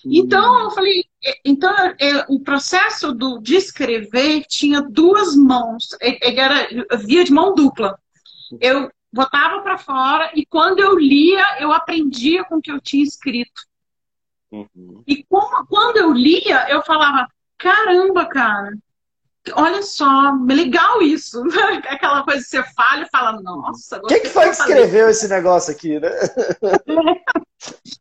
[0.05, 1.05] Então, eu falei,
[1.45, 7.55] então é, o processo do, de escrever tinha duas mãos, ele era via de mão
[7.55, 7.99] dupla.
[8.61, 13.05] Eu botava para fora e quando eu lia, eu aprendia com o que eu tinha
[13.05, 13.63] escrito.
[14.51, 15.03] Uhum.
[15.07, 17.29] E como, quando eu lia, eu falava,
[17.61, 18.73] caramba, cara,
[19.55, 21.43] olha só, legal isso.
[21.89, 24.01] Aquela coisa que você fala e fala, nossa.
[24.09, 26.11] Quem que foi que escreveu esse negócio aqui, né?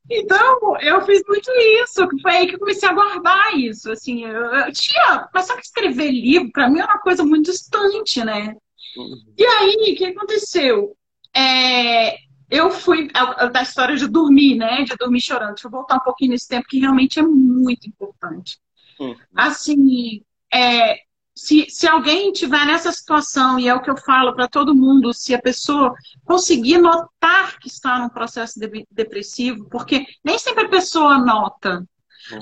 [0.10, 1.52] Então, eu fiz muito
[1.84, 2.08] isso.
[2.22, 3.92] Foi aí que eu comecei a guardar isso.
[3.92, 8.24] Assim, eu, tinha, mas só que escrever livro, para mim, é uma coisa muito distante,
[8.24, 8.56] né?
[8.96, 9.34] Uhum.
[9.38, 10.96] E aí, o que aconteceu?
[11.36, 12.16] É,
[12.50, 13.10] eu fui
[13.52, 14.84] da história de dormir, né?
[14.84, 15.56] De dormir chorando.
[15.56, 18.58] Deixa eu voltar um pouquinho nesse tempo, que realmente é muito importante.
[19.00, 19.16] Uhum.
[19.36, 21.00] Assim, é,
[21.36, 25.14] se, se alguém tiver nessa situação, e é o que eu falo para todo mundo,
[25.14, 25.94] se a pessoa
[26.26, 31.88] conseguir notar que está num processo de, depressivo, porque nem sempre a pessoa nota.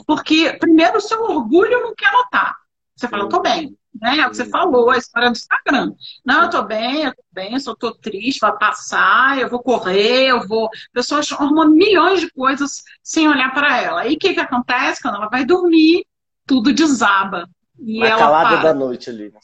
[0.05, 2.55] Porque, primeiro, o seu orgulho não quer notar.
[2.95, 3.77] Você fala, eu tô bem.
[4.01, 4.19] Né?
[4.19, 5.93] É o que você falou, a história do Instagram.
[6.25, 9.61] Não, eu tô bem, eu tô bem, eu só tô triste, vai passar, eu vou
[9.61, 10.65] correr, eu vou.
[10.65, 14.07] A pessoa arruma milhões de coisas sem olhar para ela.
[14.07, 16.05] E o que, que acontece quando ela vai dormir?
[16.47, 17.47] Tudo desaba.
[17.79, 18.63] E Na ela calada para.
[18.63, 19.29] da noite ali.
[19.29, 19.39] Né?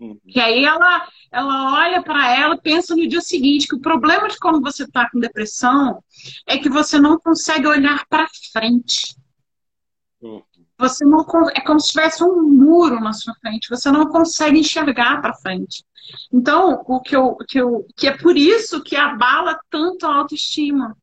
[0.00, 0.18] Uhum.
[0.26, 4.38] Que aí ela, ela olha para ela, pensa no dia seguinte que o problema de
[4.38, 6.02] quando você está com depressão
[6.46, 9.16] é que você não consegue olhar para frente.
[10.20, 10.42] Uhum.
[10.78, 11.20] Você não
[11.54, 13.68] é como se tivesse um muro na sua frente.
[13.70, 15.84] Você não consegue enxergar para frente.
[16.32, 20.96] Então, o que eu, que eu que é por isso que abala tanto a autoestima.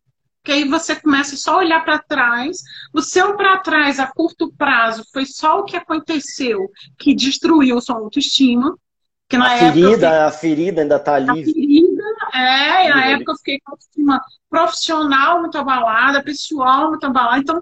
[0.44, 2.58] Que aí você começa só a olhar para trás.
[2.94, 7.98] O seu para trás a curto prazo foi só o que aconteceu que destruiu sua
[7.98, 8.76] autoestima.
[9.30, 10.08] Que na a ferida, fiquei...
[10.08, 11.30] a ferida ainda está ali.
[11.30, 17.40] A ferida, é, na época eu fiquei com autoestima profissional muito abalada, pessoal muito abalada.
[17.40, 17.62] Então,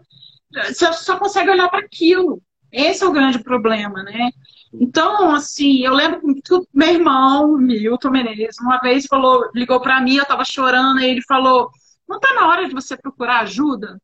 [0.51, 2.41] você só consegue olhar para aquilo.
[2.71, 4.31] Esse é o grande problema, né?
[4.73, 10.15] Então, assim, eu lembro que meu irmão, Milton Menezes, uma vez falou, ligou para mim,
[10.15, 11.71] eu estava chorando, e ele falou:
[12.09, 14.01] não está na hora de você procurar ajuda?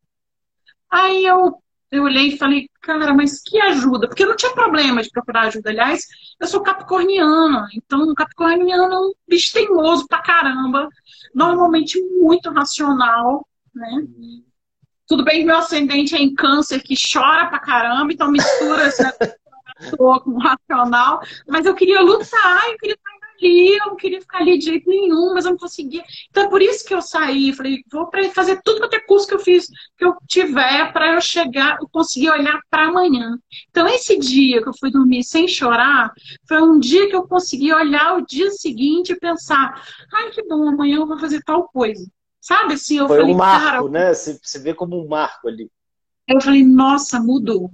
[0.89, 4.07] Aí eu, eu olhei e falei, cara, mas que ajuda?
[4.07, 5.71] Porque eu não tinha problema de procurar ajuda.
[5.71, 6.05] Aliás,
[6.39, 10.87] eu sou capricorniana, então capricorniano é um bicho teimoso pra caramba,
[11.33, 14.07] normalmente muito racional, né?
[15.07, 19.15] Tudo bem que meu ascendente é em câncer, que chora pra caramba, então mistura essa
[19.97, 24.57] com racional, mas eu queria lutar, eu queria estar ali, eu não queria ficar ali
[24.57, 26.03] de jeito nenhum, mas eu não conseguia.
[26.29, 29.33] Então é por isso que eu saí, falei, vou fazer tudo quanto é curso que
[29.33, 29.67] eu fiz,
[29.97, 33.37] que eu tiver, para eu chegar, eu conseguir olhar para amanhã.
[33.69, 36.11] Então esse dia que eu fui dormir sem chorar,
[36.47, 39.81] foi um dia que eu consegui olhar o dia seguinte e pensar,
[40.13, 42.05] ai que bom, amanhã eu vou fazer tal coisa.
[42.39, 44.13] Sabe assim, eu foi falei, um marco, cara, né?
[44.13, 45.67] Você vê como um marco ali.
[46.27, 47.71] Eu falei, nossa, mudou.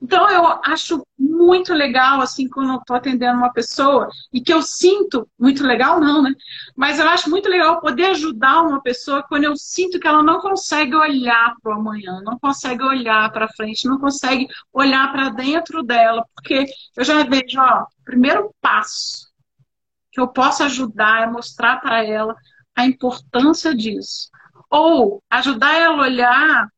[0.00, 4.62] Então, eu acho muito legal, assim, quando eu estou atendendo uma pessoa, e que eu
[4.62, 6.32] sinto, muito legal não, né?
[6.76, 10.40] Mas eu acho muito legal poder ajudar uma pessoa quando eu sinto que ela não
[10.40, 15.82] consegue olhar para o amanhã, não consegue olhar para frente, não consegue olhar para dentro
[15.82, 19.26] dela, porque eu já vejo, ó, primeiro passo
[20.16, 22.34] que eu posso ajudar é mostrar para ela
[22.74, 24.30] a importância disso.
[24.70, 26.68] Ou ajudar ela a olhar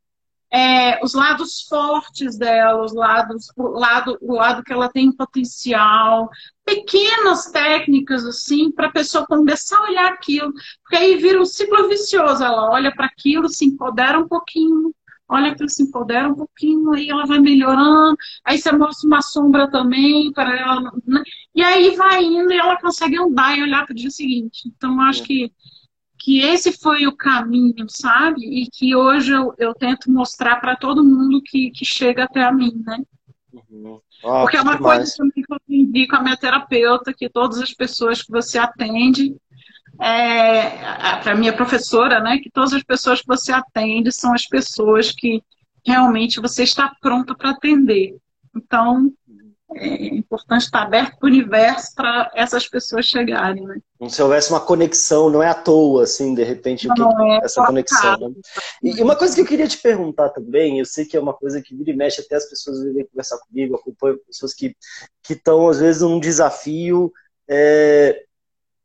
[0.51, 6.31] é, os lados fortes dela, os lados, o lado, o lado que ela tem potencial,
[6.65, 11.89] pequenas técnicas assim para a pessoa começar a olhar aquilo, porque aí vira um ciclo
[11.89, 12.43] vicioso.
[12.43, 14.95] Ela olha para aquilo, se empodera um pouquinho,
[15.29, 19.71] olha aquilo, se empodera um pouquinho, aí ela vai melhorando, aí você mostra uma sombra
[19.71, 21.23] também para ela, né?
[21.55, 24.63] e aí vai indo e ela consegue andar e olhar para o dia seguinte.
[24.67, 25.53] Então acho que
[26.19, 28.41] que esse foi o caminho, sabe?
[28.43, 32.53] E que hoje eu, eu tento mostrar para todo mundo que, que chega até a
[32.53, 32.99] mim, né?
[33.53, 34.01] Uhum.
[34.21, 35.17] Porque é uma demais.
[35.17, 39.37] coisa que eu aprendi com a minha terapeuta, que todas as pessoas que você atende,
[40.01, 42.39] é, para minha professora, né?
[42.39, 45.43] Que todas as pessoas que você atende são as pessoas que
[45.87, 48.17] realmente você está pronta para atender.
[48.55, 49.13] Então,
[49.75, 53.65] é importante estar aberto para o universo para essas pessoas chegarem.
[53.65, 53.81] Né?
[54.09, 57.65] Se houvesse uma conexão, não é à toa, assim, de repente, não, que, é essa
[57.65, 58.19] conexão.
[58.19, 58.35] Né?
[58.83, 61.61] E, uma coisa que eu queria te perguntar também, eu sei que é uma coisa
[61.61, 64.75] que vira e mexe, até as pessoas vêm conversar comigo, acompanho pessoas que
[65.29, 67.13] estão, às vezes, num desafio
[67.49, 68.25] é,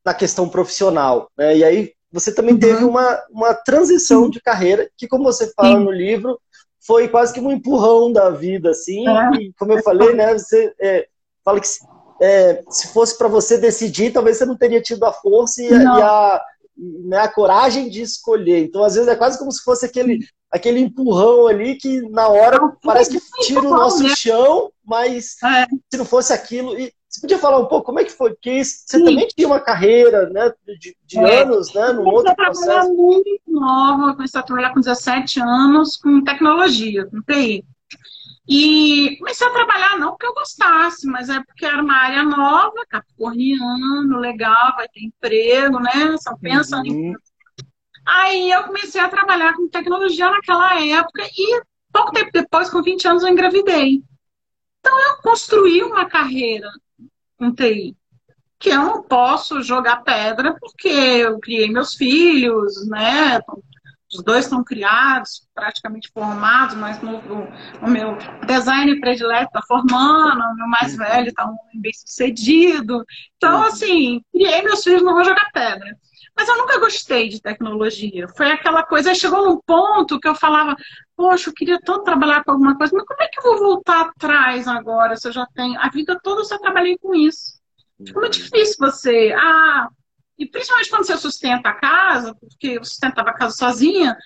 [0.06, 1.32] na questão profissional.
[1.38, 1.58] Né?
[1.58, 2.60] E aí você também uhum.
[2.60, 5.84] teve uma, uma transição de carreira, que, como você fala Sim.
[5.84, 6.40] no livro,
[6.86, 9.08] foi quase que um empurrão da vida, assim.
[9.08, 9.32] É.
[9.36, 10.34] E, como eu falei, né?
[10.34, 11.08] Você é,
[11.44, 11.68] fala que
[12.22, 15.74] é, se fosse para você decidir, talvez você não teria tido a força e, e
[15.74, 16.42] a,
[16.78, 18.64] né, a coragem de escolher.
[18.64, 20.20] Então, às vezes, é quase como se fosse aquele,
[20.52, 25.66] aquele empurrão ali que na hora parece que tira o nosso chão, mas é.
[25.92, 26.78] se não fosse aquilo.
[26.78, 28.32] E você podia falar um pouco como é que foi?
[28.32, 29.06] Porque você Sim.
[29.06, 31.44] também tinha uma carreira né, de, de é.
[31.44, 31.94] anos, né?
[31.94, 32.64] No outro processo.
[32.64, 37.64] Eu trabalhar muito nova, comecei a trabalhar com 17 anos com tecnologia, com TI.
[38.50, 42.84] E comecei a trabalhar não porque eu gostasse, mas é porque era uma área nova,
[42.90, 46.18] capricorniano, legal, vai ter emprego, né?
[46.18, 46.86] Só pensa uhum.
[46.86, 47.16] em...
[48.08, 53.08] Aí eu comecei a trabalhar com tecnologia naquela época e pouco tempo depois, com 20
[53.08, 54.02] anos, eu engravidei.
[54.80, 56.68] Então eu construí uma carreira
[57.52, 57.96] TI.
[58.60, 63.40] Que eu não posso jogar pedra porque eu criei meus filhos, né?
[64.14, 67.48] Os dois estão criados, praticamente formados, mas no, no,
[67.82, 73.04] o meu design predileto está formando, o meu mais velho está um bem sucedido.
[73.38, 75.98] Então, assim, criei meus filhos, não vou jogar pedra.
[76.36, 78.28] Mas eu nunca gostei de tecnologia.
[78.36, 80.76] Foi aquela coisa, aí chegou num ponto que eu falava,
[81.16, 84.02] poxa, eu queria tanto trabalhar com alguma coisa, mas como é que eu vou voltar
[84.02, 85.80] atrás agora se eu já tenho.
[85.80, 87.62] A vida toda eu só trabalhei com isso.
[88.12, 89.34] Como é difícil você.
[89.38, 89.88] Ah,
[90.38, 94.18] e principalmente quando você sustenta a casa, porque eu sustentava a casa sozinha,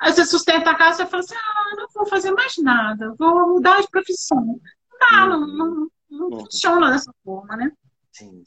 [0.00, 3.54] Aí você sustenta a casa e fala assim, ah, não vou fazer mais nada, vou
[3.54, 4.44] mudar de profissão.
[4.44, 6.40] Não dá, não, não, não uhum.
[6.40, 7.72] funciona dessa forma, né?
[8.12, 8.44] Sim.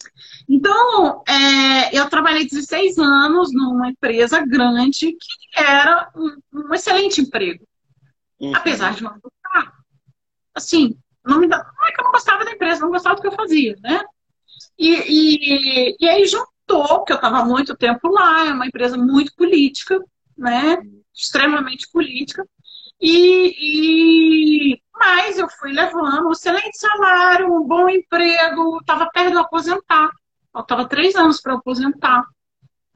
[0.47, 7.66] Então, é, eu trabalhei 16 anos numa empresa grande que era um, um excelente emprego.
[8.39, 8.55] Uhum.
[8.55, 9.73] Apesar de não gostar.
[10.53, 13.21] Assim, não, me dá, não é que eu não gostava da empresa, não gostava do
[13.21, 14.03] que eu fazia, né?
[14.77, 19.33] E, e, e aí juntou, que eu estava muito tempo lá, é uma empresa muito
[19.35, 19.99] política,
[20.37, 20.77] né?
[21.13, 22.47] Extremamente política.
[22.99, 29.37] E, e, mas eu fui levando um excelente salário, um bom emprego, estava perto de
[29.37, 30.09] aposentar.
[30.51, 32.23] Faltava três anos para aposentar.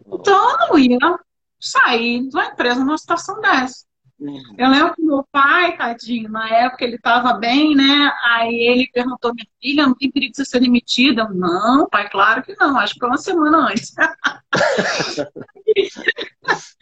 [0.08, 1.20] Então eu não ia
[1.60, 3.86] sair de uma empresa numa situação dessa.
[4.22, 4.56] Uhum.
[4.56, 8.12] Eu lembro que meu pai, tadinho, na época ele estava bem, né?
[8.24, 11.24] Aí ele perguntou: minha filha, não tem perigo de você ser demitida?
[11.24, 13.96] Eu, não, pai, claro que não, acho que foi uma semana antes.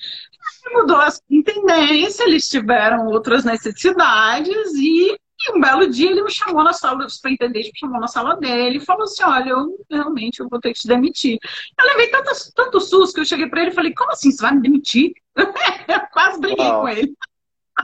[0.73, 6.63] mudou a intendência, eles tiveram outras necessidades e, e, um belo dia ele me chamou
[6.63, 10.39] na sala, o superintendente me chamou na sala dele e falou assim, olha, eu realmente
[10.39, 11.39] eu vou ter que te demitir.
[11.77, 14.41] Eu levei tanto, tanto susto que eu cheguei para ele e falei, como assim, você
[14.41, 15.13] vai me demitir?
[15.35, 16.81] eu quase briguei Uau.
[16.81, 17.13] com ele.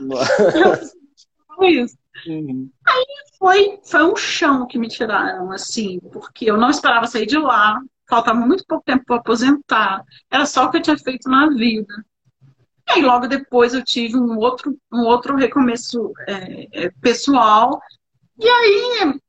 [1.62, 1.96] isso.
[2.26, 2.70] Uhum.
[2.86, 3.06] Aí
[3.38, 7.80] foi, foi um chão que me tiraram, assim, porque eu não esperava sair de lá,
[8.08, 11.94] faltava muito pouco tempo para aposentar, era só o que eu tinha feito na vida.
[12.88, 17.80] E aí, logo depois, eu tive um outro, um outro recomeço é, é, pessoal.
[18.38, 19.20] E aí,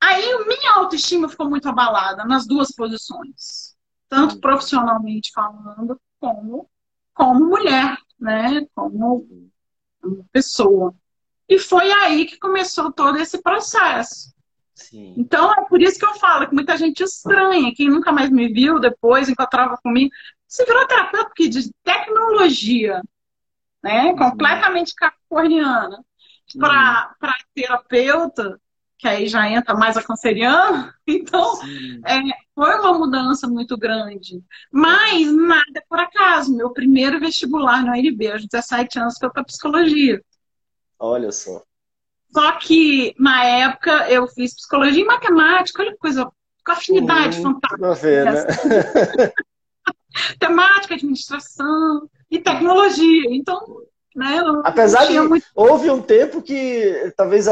[0.00, 3.74] aí, minha autoestima ficou muito abalada nas duas posições.
[4.08, 6.68] Tanto profissionalmente falando, como,
[7.12, 8.66] como mulher, né?
[8.74, 9.26] Como,
[10.00, 10.94] como pessoa.
[11.48, 14.32] E foi aí que começou todo esse processo.
[14.74, 15.14] Sim.
[15.16, 18.52] Então é por isso que eu falo que muita gente estranha, quem nunca mais me
[18.52, 20.10] viu depois, encontrava comigo,
[20.54, 23.02] se virou terapeuta de tecnologia,
[23.82, 24.04] né?
[24.04, 24.16] Uhum.
[24.16, 26.04] Completamente capricorniana.
[26.56, 27.28] Para uhum.
[27.52, 28.60] terapeuta,
[28.96, 31.60] que aí já entra mais a canceriana, então
[32.06, 32.20] é,
[32.54, 34.40] foi uma mudança muito grande.
[34.70, 36.56] Mas nada é por acaso.
[36.56, 40.22] Meu primeiro vestibular no ARB, aos 17 anos, foi para psicologia.
[41.00, 41.64] Olha só.
[42.32, 46.30] Só que, na época, eu fiz psicologia e matemática, olha que coisa,
[46.64, 47.94] com afinidade uhum, fantástica.
[47.94, 49.32] Ver, né?
[50.38, 53.34] temática, administração e tecnologia.
[53.34, 53.60] Então,
[54.14, 55.46] né, Apesar de muito...
[55.54, 57.46] houve um tempo que talvez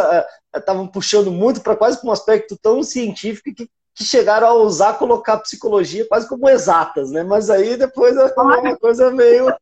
[0.55, 4.98] estavam puxando muito para quase para um aspecto tão científico que, que chegaram a ousar
[4.98, 7.25] colocar psicologia quase como exatas, né?
[7.25, 9.53] Mas aí depois é uma coisa meio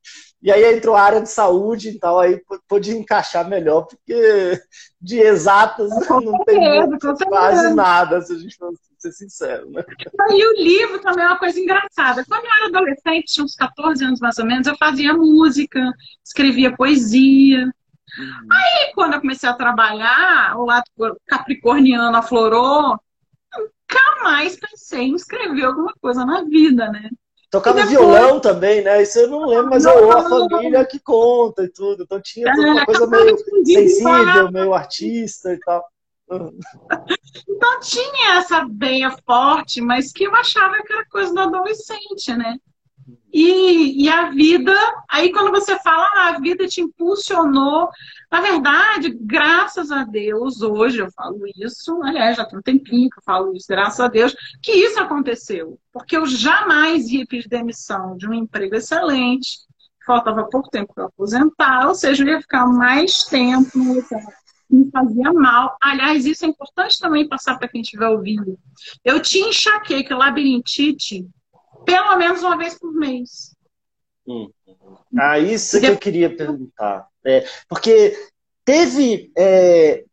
[0.42, 4.60] e aí entrou a área de saúde, então aí pôde encaixar melhor, porque
[5.00, 9.70] de exatas não tem muito, quase nada, se a gente for ser sincero.
[9.70, 9.82] Né?
[10.30, 12.24] E o livro também é uma coisa engraçada.
[12.26, 15.80] Quando eu era adolescente, tinha uns 14 anos mais ou menos, eu fazia música,
[16.24, 17.64] escrevia poesia.
[17.64, 18.48] Uhum.
[18.50, 20.84] Aí, quando eu comecei a trabalhar, o lado
[21.26, 22.98] capricorniano aflorou,
[23.56, 27.08] nunca mais pensei em escrever alguma coisa na vida, né?
[27.50, 29.02] Tocava violão também, né?
[29.02, 32.04] Isso eu não lembro, mas não, a família que conta e tudo.
[32.04, 35.84] Então tinha é, uma coisa meio sensível, meio artista e tal.
[37.48, 42.56] Então tinha essa veia forte, mas que eu achava que era coisa do adolescente, né?
[43.32, 44.74] E, e a vida,
[45.08, 47.88] aí quando você fala, ah, a vida te impulsionou,
[48.30, 53.18] na verdade, graças a Deus, hoje eu falo isso, aliás, já tem um tempinho que
[53.18, 55.78] eu falo isso, graças a Deus, que isso aconteceu.
[55.92, 59.58] Porque eu jamais ia pedir demissão de um emprego excelente,
[60.04, 63.78] faltava pouco tempo para aposentar, ou seja, eu ia ficar mais tempo
[64.70, 65.76] me fazia mal.
[65.80, 68.58] Aliás, isso é importante também passar para quem estiver ouvindo.
[69.04, 71.26] Eu tinha enxaqueca, labirintite,
[71.84, 73.54] pelo menos uma vez por mês.
[74.26, 74.50] Hum.
[75.18, 77.08] Ah, isso é que eu queria perguntar.
[77.24, 78.16] É, porque
[78.64, 80.04] teve é,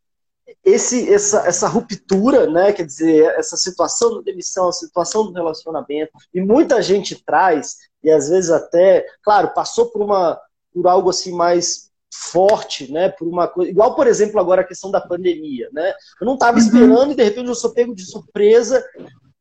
[0.64, 2.74] esse, essa, essa ruptura, né?
[2.74, 8.10] Quer dizer, essa situação da demissão, a situação do relacionamento, e muita gente traz, e
[8.10, 10.40] às vezes até, claro, passou por uma
[10.74, 13.10] por algo assim mais forte, né?
[13.10, 13.72] Por uma coisa.
[13.72, 15.94] Igual, por exemplo, agora a questão da pandemia, né?
[16.20, 16.64] Eu não estava uhum.
[16.64, 18.84] esperando e de repente eu sou pego de surpresa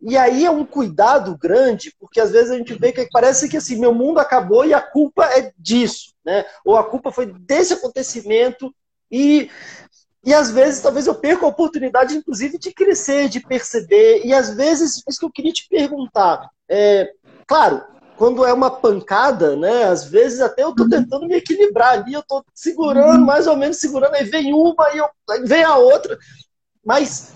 [0.00, 3.56] e aí é um cuidado grande, porque às vezes a gente vê que parece que
[3.56, 6.44] assim, meu mundo acabou e a culpa é disso, né?
[6.64, 8.74] Ou a culpa foi desse acontecimento
[9.10, 9.50] e
[10.24, 14.22] e às vezes talvez eu perca a oportunidade, inclusive, de crescer, de perceber.
[14.24, 16.50] E às vezes, isso que eu queria te perguntar.
[16.68, 17.12] É,
[17.46, 17.84] claro,
[18.16, 19.84] quando é uma pancada, né?
[19.84, 20.88] Às vezes até eu tô uhum.
[20.88, 24.98] tentando me equilibrar ali, eu tô segurando, mais ou menos segurando, aí vem uma, e
[24.98, 26.18] eu, aí vem a outra.
[26.84, 27.32] Mas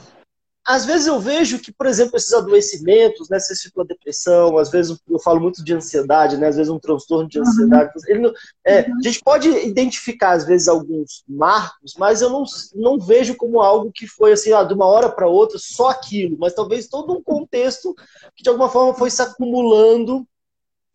[0.66, 4.70] às vezes eu vejo que, por exemplo, esses adoecimentos, né, você citou a depressão, às
[4.70, 7.90] vezes eu falo muito de ansiedade, né, às vezes um transtorno de ansiedade.
[7.96, 8.02] Uhum.
[8.06, 8.32] Ele,
[8.64, 8.98] é, uhum.
[8.98, 12.44] A gente pode identificar, às vezes, alguns marcos, mas eu não,
[12.74, 16.36] não vejo como algo que foi assim, ah, de uma hora para outra, só aquilo,
[16.38, 17.94] mas talvez todo um contexto
[18.36, 20.26] que, de alguma forma, foi se acumulando,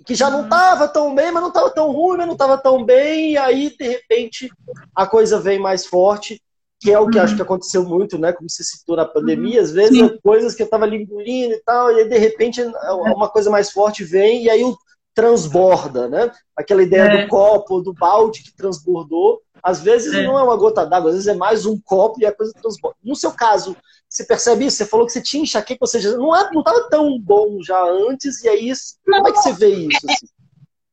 [0.06, 0.94] que já não estava uhum.
[0.94, 3.88] tão bem, mas não estava tão ruim, mas não estava tão bem, e aí, de
[3.88, 4.50] repente,
[4.96, 6.40] a coisa vem mais forte
[6.80, 7.24] que é o que uhum.
[7.24, 8.34] acho que aconteceu muito, né?
[8.34, 10.20] Como você citou na pandemia, às vezes Sim.
[10.22, 13.72] coisas que eu estava ali engolindo e tal, e aí de repente uma coisa mais
[13.72, 14.78] forte vem e aí o
[15.16, 16.30] transborda, né?
[16.56, 17.24] Aquela ideia é.
[17.24, 20.24] do copo, do balde que transbordou, às vezes é.
[20.24, 22.98] não é uma gota d'água, às vezes é mais um copo e a coisa transborda.
[23.02, 23.78] No seu caso,
[24.10, 24.78] você percebe isso?
[24.78, 28.44] Você falou que você tinha enxaqueca, ou seja, não estava é, tão bom já antes,
[28.44, 28.72] e aí,
[29.08, 30.00] não, como é que você vê isso?
[30.10, 30.28] Assim?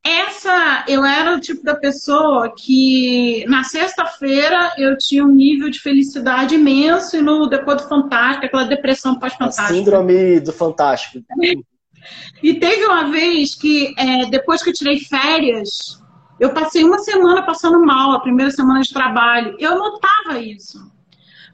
[0.04, 5.78] Essa, eu era o tipo da pessoa que na sexta-feira eu tinha um nível de
[5.78, 9.72] felicidade imenso e no depois do Fantástico, aquela depressão pós-fantástico.
[9.72, 11.24] Síndrome do Fantástico.
[12.42, 16.02] E teve uma vez que, é, depois que eu tirei férias,
[16.40, 19.54] eu passei uma semana passando mal, a primeira semana de trabalho.
[19.60, 20.90] Eu notava isso.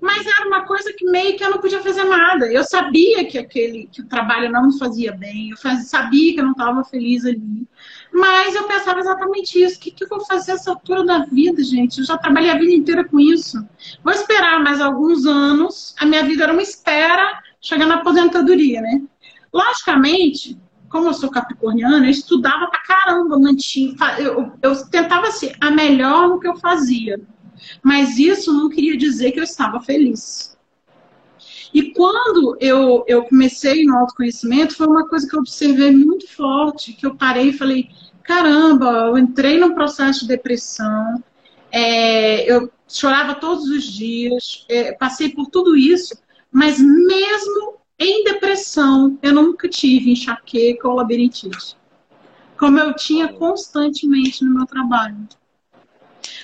[0.01, 2.47] Mas era uma coisa que meio que eu não podia fazer nada.
[2.51, 6.41] Eu sabia que aquele que o trabalho não me fazia bem, eu fazia, sabia que
[6.41, 7.67] eu não estava feliz ali.
[8.13, 9.77] Mas eu pensava exatamente isso.
[9.77, 11.99] O que, que eu vou fazer essa altura da vida, gente?
[11.99, 13.65] Eu já trabalhei a vida inteira com isso.
[14.03, 15.95] Vou esperar mais alguns anos.
[15.99, 19.03] A minha vida era uma espera chegar na aposentadoria, né?
[19.53, 25.71] Logicamente, como eu sou capricorniana, eu estudava pra caramba, mantinha, eu, eu tentava ser a
[25.71, 27.21] melhor no que eu fazia.
[27.83, 30.58] Mas isso não queria dizer que eu estava feliz.
[31.73, 36.93] E quando eu, eu comecei no autoconhecimento, foi uma coisa que eu observei muito forte,
[36.93, 37.89] que eu parei e falei,
[38.23, 41.23] caramba, eu entrei num processo de depressão,
[41.71, 46.17] é, eu chorava todos os dias, é, passei por tudo isso,
[46.51, 51.77] mas mesmo em depressão, eu nunca tive enxaqueca ou labirintite.
[52.57, 55.29] Como eu tinha constantemente no meu trabalho.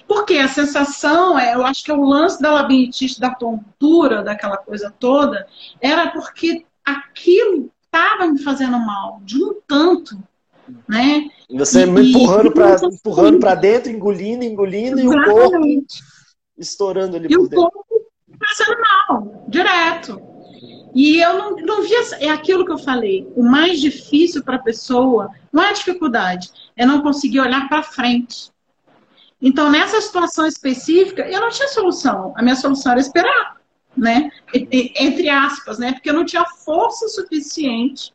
[0.07, 4.57] Porque a sensação, é, eu acho que é o lance da labirintite, da tontura, daquela
[4.57, 5.47] coisa toda,
[5.81, 10.19] era porque aquilo estava me fazendo mal, de um tanto,
[10.89, 11.29] né?
[11.51, 15.05] Você me empurrando para empurrando para dentro, engolindo, engolindo, Exatamente.
[15.05, 15.97] e o corpo
[16.59, 17.57] estourando ali e por dentro.
[17.57, 17.85] E o corpo
[18.39, 20.21] passando mal, direto.
[20.95, 22.01] E eu não, não via.
[22.21, 23.29] É aquilo que eu falei.
[23.35, 27.83] O mais difícil para a pessoa não é a dificuldade, é não conseguir olhar para
[27.83, 28.51] frente.
[29.47, 32.33] Então, nessa situação específica, eu não tinha solução.
[32.35, 33.59] A minha solução era esperar,
[33.95, 34.31] né?
[34.55, 35.93] Entre aspas, né?
[35.93, 38.11] Porque eu não tinha força suficiente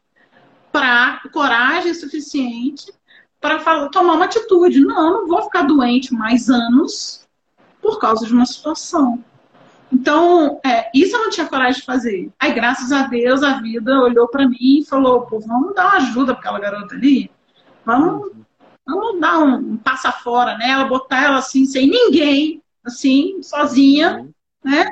[0.72, 2.92] para coragem suficiente
[3.40, 3.60] para
[3.90, 4.80] tomar uma atitude.
[4.80, 7.28] Não, não vou ficar doente mais anos
[7.80, 9.24] por causa de uma situação.
[9.94, 12.32] Então, é, isso eu não tinha coragem de fazer.
[12.40, 15.98] Aí, graças a Deus, a vida olhou para mim e falou: pô, vamos dar uma
[15.98, 17.30] ajuda para aquela garota ali.
[17.86, 18.32] Vamos
[18.90, 24.28] Vamos dar um, um passa fora nela, botar ela assim, sem ninguém, assim, sozinha,
[24.64, 24.90] né?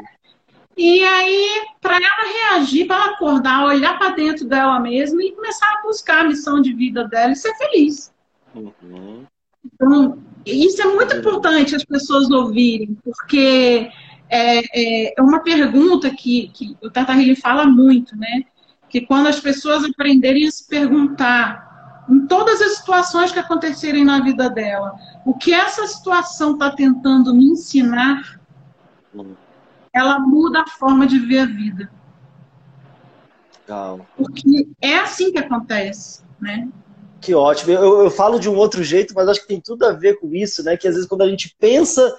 [0.77, 5.65] E aí, para ela reagir, para ela acordar, olhar para dentro dela mesma e começar
[5.65, 8.13] a buscar a missão de vida dela e ser feliz.
[8.53, 9.25] Uhum.
[9.65, 13.89] Então, isso é muito importante as pessoas ouvirem, porque
[14.29, 18.43] é, é uma pergunta que, que o Tata Healy fala muito, né?
[18.87, 21.66] Que quando as pessoas aprenderem a se perguntar
[22.10, 24.95] em todas as situações que acontecerem na vida dela.
[25.26, 28.39] O que essa situação está tentando me ensinar,
[29.93, 31.91] ela muda a forma de ver a vida.
[33.68, 34.05] Legal.
[34.16, 36.70] Porque é assim que acontece, né?
[37.20, 37.72] Que ótimo.
[37.72, 40.34] Eu, eu falo de um outro jeito, mas acho que tem tudo a ver com
[40.34, 40.78] isso, né?
[40.78, 42.16] Que às vezes quando a gente pensa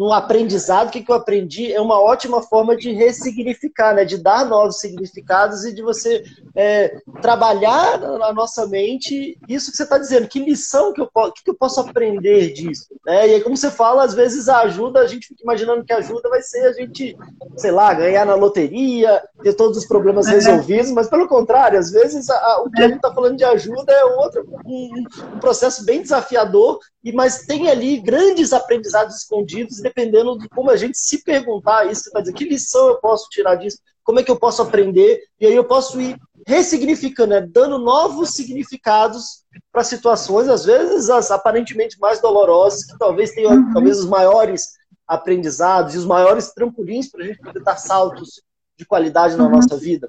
[0.00, 4.02] no aprendizado, o que, que eu aprendi é uma ótima forma de ressignificar, né?
[4.02, 6.24] de dar novos significados e de você
[6.56, 10.26] é, trabalhar na nossa mente isso que você está dizendo.
[10.26, 12.86] Que lição que eu, que, que eu posso aprender disso?
[13.04, 13.28] Né?
[13.28, 15.98] E aí, como você fala, às vezes a ajuda, a gente fica imaginando que a
[15.98, 17.14] ajuda vai ser a gente,
[17.58, 20.30] sei lá, ganhar na loteria, ter todos os problemas é.
[20.30, 23.44] resolvidos, mas pelo contrário, às vezes a, a, o que a gente está falando de
[23.44, 29.78] ajuda é outro, um, um processo bem desafiador, e mas tem ali grandes aprendizados escondidos
[29.90, 33.28] dependendo de como a gente se perguntar isso, você vai dizer que lição eu posso
[33.28, 36.16] tirar disso, como é que eu posso aprender, e aí eu posso ir
[36.46, 37.40] ressignificando, né?
[37.40, 43.72] dando novos significados para situações, às vezes as aparentemente mais dolorosas, que talvez tenham uhum.
[43.72, 44.68] talvez os maiores
[45.06, 48.42] aprendizados e os maiores trampolins para a gente poder dar saltos
[48.78, 49.50] de qualidade na uhum.
[49.50, 50.08] nossa vida.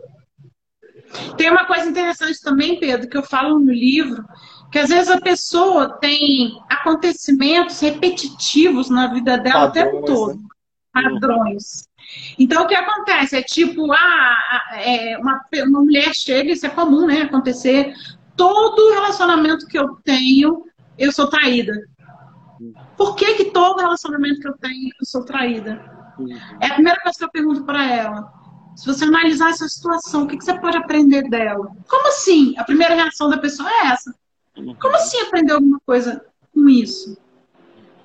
[1.36, 4.24] Tem uma coisa interessante também, Pedro, que eu falo no livro,
[4.72, 10.36] que às vezes a pessoa tem acontecimentos repetitivos na vida dela Padrões, o tempo todo.
[10.36, 10.48] Né?
[10.94, 11.88] padrões.
[12.38, 13.38] Então, o que acontece?
[13.38, 17.22] É tipo, ah, é, uma, uma mulher chega, isso é comum, né?
[17.22, 17.94] Acontecer.
[18.36, 20.66] Todo relacionamento que eu tenho,
[20.98, 21.74] eu sou traída.
[22.98, 25.82] Por que, que todo relacionamento que eu tenho, eu sou traída?
[26.60, 28.32] É a primeira coisa que eu pergunto para ela.
[28.76, 31.68] Se você analisar essa situação, o que, que você pode aprender dela?
[31.88, 32.54] Como assim?
[32.58, 34.14] A primeira reação da pessoa é essa.
[34.54, 37.18] Como assim aprender alguma coisa com isso?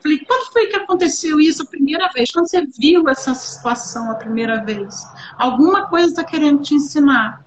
[0.00, 2.30] Falei, quando foi que aconteceu isso a primeira vez?
[2.30, 5.04] Quando você viu essa situação a primeira vez?
[5.36, 7.44] Alguma coisa está querendo te ensinar.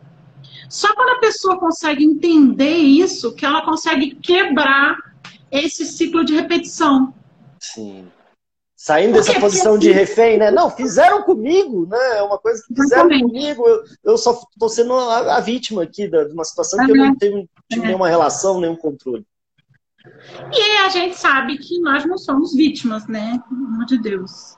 [0.69, 4.97] Só quando a pessoa consegue entender isso, que ela consegue quebrar
[5.49, 7.13] esse ciclo de repetição.
[7.59, 8.07] Sim.
[8.81, 10.49] Saindo Porque dessa posição assim, de refém, né?
[10.49, 12.19] Não, fizeram comigo, né?
[12.19, 13.23] É uma coisa que fizeram exatamente.
[13.23, 13.67] comigo.
[13.67, 17.13] Eu, eu só estou sendo a, a, vítima aqui de uma situação que eu não
[17.13, 19.27] tenho, tive nenhuma relação, nenhum controle.
[20.53, 23.43] E a gente sabe que nós não somos vítimas, né?
[23.49, 24.57] Pelo amor de Deus.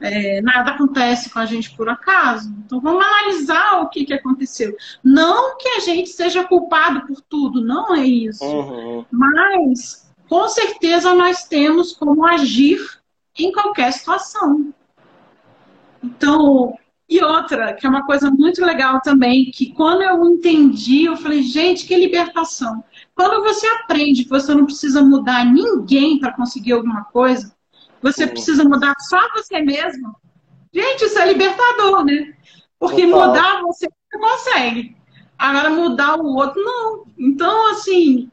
[0.00, 2.52] É, nada acontece com a gente por acaso.
[2.66, 4.76] Então vamos analisar o que, que aconteceu.
[5.00, 8.44] Não que a gente seja culpado por tudo, não é isso.
[8.44, 9.06] Uhum.
[9.12, 12.80] Mas com certeza nós temos como agir
[13.38, 14.72] em qualquer situação.
[16.02, 16.76] Então,
[17.08, 21.42] e outra, que é uma coisa muito legal também, que quando eu entendi, eu falei,
[21.42, 22.82] gente, que libertação.
[23.14, 27.54] Quando você aprende que você não precisa mudar ninguém para conseguir alguma coisa,
[28.00, 30.14] você precisa mudar só você mesmo.
[30.72, 32.34] Gente, isso é libertador, né?
[32.78, 33.28] Porque Total.
[33.28, 34.96] mudar você consegue.
[35.38, 37.04] Agora mudar o outro, não.
[37.18, 38.30] Então, assim,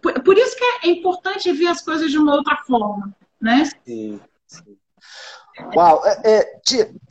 [0.00, 3.64] por, isso que é importante ver as coisas de uma outra forma, né?
[3.84, 4.20] Sim.
[5.74, 6.58] Uau, é, é,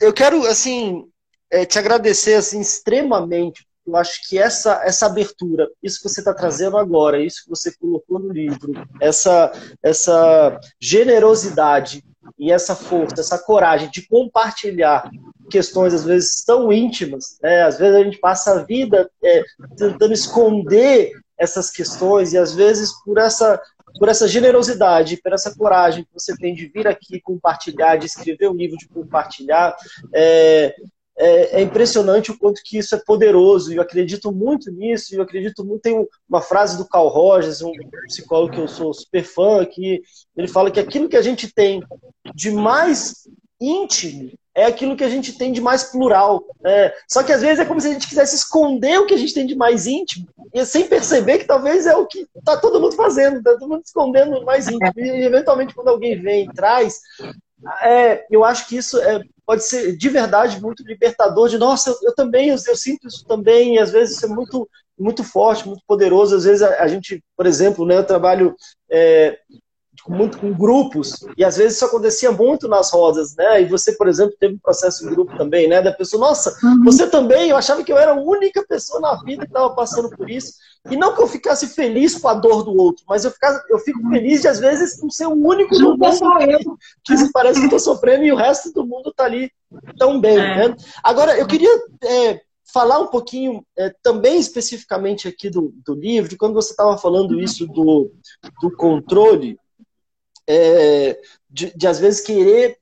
[0.00, 1.06] eu quero, assim,
[1.50, 6.34] é, te agradecer, assim, extremamente eu acho que essa, essa abertura, isso que você está
[6.34, 9.50] trazendo agora, isso que você colocou no livro, essa,
[9.82, 12.04] essa generosidade
[12.38, 15.10] e essa força, essa coragem de compartilhar
[15.50, 17.62] questões às vezes tão íntimas, né?
[17.62, 19.42] às vezes a gente passa a vida é,
[19.78, 23.58] tentando esconder essas questões e às vezes por essa
[23.98, 28.48] por essa generosidade, por essa coragem que você tem de vir aqui compartilhar, de escrever
[28.48, 29.76] um livro, de compartilhar,
[30.12, 30.74] é,
[31.20, 35.22] é, é, impressionante o quanto que isso é poderoso, e eu acredito muito nisso, eu
[35.22, 37.72] acredito muito, tem uma frase do Carl Rogers, um
[38.06, 40.00] psicólogo que eu sou super fã, que
[40.36, 41.82] ele fala que aquilo que a gente tem
[42.34, 43.28] de mais
[43.60, 46.44] íntimo é aquilo que a gente tem de mais plural.
[46.64, 49.16] É, só que às vezes é como se a gente quisesse esconder o que a
[49.16, 52.80] gente tem de mais íntimo, e sem perceber que talvez é o que está todo
[52.80, 54.92] mundo fazendo, está todo mundo escondendo o mais íntimo.
[54.96, 57.00] E eventualmente quando alguém vem e traz,
[57.82, 61.96] é, eu acho que isso é, pode ser de verdade muito libertador, de nossa, eu,
[62.02, 65.68] eu também, eu, eu, sinto isso também, e às vezes isso é muito, muito forte,
[65.68, 66.34] muito poderoso.
[66.34, 68.56] Às vezes a, a gente, por exemplo, né, eu trabalho
[68.90, 69.38] é,
[70.08, 73.62] muito com grupos, e às vezes isso acontecia muito nas rodas, né?
[73.62, 75.82] E você, por exemplo, teve um processo em grupo também, né?
[75.82, 76.84] Da pessoa, nossa, uhum.
[76.84, 80.08] você também, eu achava que eu era a única pessoa na vida que estava passando
[80.10, 80.52] por isso.
[80.90, 83.78] E não que eu ficasse feliz com a dor do outro, mas eu, ficasse, eu
[83.78, 87.78] fico feliz de, às vezes, não ser o único no mundo que parece que estou
[87.78, 89.50] sofrendo e o resto do mundo está ali
[89.98, 90.68] tão bem, é.
[90.68, 90.76] né?
[91.02, 91.70] Agora, eu queria
[92.02, 92.40] é,
[92.72, 97.66] falar um pouquinho é, também especificamente aqui do, do livro, quando você estava falando isso
[97.66, 98.12] do,
[98.60, 99.58] do controle,
[100.48, 102.78] é, de, de, às vezes querer.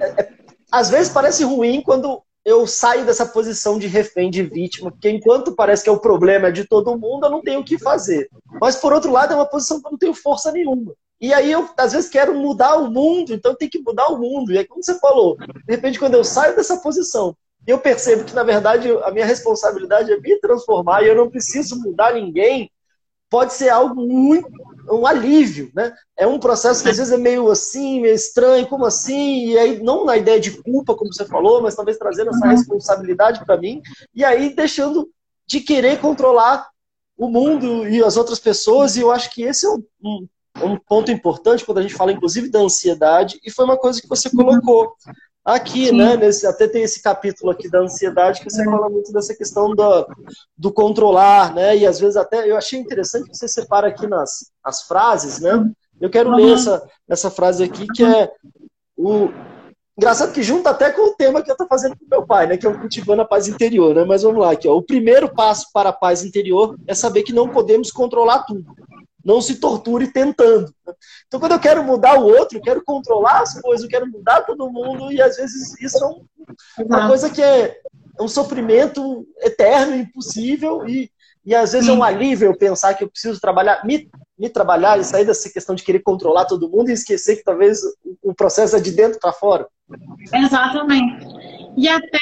[0.00, 0.32] É, é,
[0.70, 5.54] às vezes parece ruim quando eu saio dessa posição de refém, de vítima, porque enquanto
[5.54, 8.28] parece que é o problema de todo mundo, eu não tenho o que fazer.
[8.60, 10.94] Mas por outro lado, é uma posição que eu não tenho força nenhuma.
[11.20, 14.50] E aí eu, às vezes, quero mudar o mundo, então tem que mudar o mundo.
[14.50, 18.34] E aí, como você falou, de repente, quando eu saio dessa posição, eu percebo que,
[18.34, 22.68] na verdade, a minha responsabilidade é me transformar e eu não preciso mudar ninguém,
[23.30, 24.50] pode ser algo muito
[24.90, 25.92] um alívio, né?
[26.16, 29.46] É um processo que às vezes é meio assim, meio estranho, como assim?
[29.46, 32.50] E aí não na ideia de culpa, como você falou, mas talvez trazendo essa uhum.
[32.50, 33.80] responsabilidade para mim
[34.14, 35.10] e aí deixando
[35.46, 36.68] de querer controlar
[37.16, 38.96] o mundo e as outras pessoas.
[38.96, 40.28] E eu acho que esse é um, um,
[40.62, 43.38] um ponto importante quando a gente fala, inclusive, da ansiedade.
[43.44, 44.94] E foi uma coisa que você colocou
[45.44, 45.96] aqui, Sim.
[45.96, 46.16] né?
[46.16, 48.64] Nesse, até tem esse capítulo aqui da ansiedade que você é.
[48.64, 50.06] fala muito dessa questão do,
[50.56, 51.76] do controlar, né?
[51.76, 55.70] E às vezes até eu achei interessante que você separa aqui nas as frases, né?
[56.00, 56.36] Eu quero uhum.
[56.36, 58.30] ler essa, essa frase aqui que é
[58.96, 59.28] o
[59.96, 62.56] engraçado que junta até com o tema que eu estou fazendo com meu pai, né?
[62.56, 64.04] Que é o cultivando a paz interior, né?
[64.04, 64.76] Mas vamos lá aqui, ó.
[64.76, 68.64] O primeiro passo para a paz interior é saber que não podemos controlar tudo
[69.24, 70.72] não se torture tentando.
[71.26, 74.42] Então, quando eu quero mudar o outro, eu quero controlar as coisas, eu quero mudar
[74.42, 76.04] todo mundo, e às vezes isso
[76.78, 77.78] é uma coisa que é
[78.20, 81.10] um sofrimento eterno, impossível, e,
[81.44, 84.08] e às vezes é um alívio eu pensar que eu preciso trabalhar, me,
[84.38, 87.80] me trabalhar e sair dessa questão de querer controlar todo mundo e esquecer que talvez
[88.22, 89.66] o processo é de dentro para fora.
[90.32, 91.26] Exatamente.
[91.76, 92.18] E até,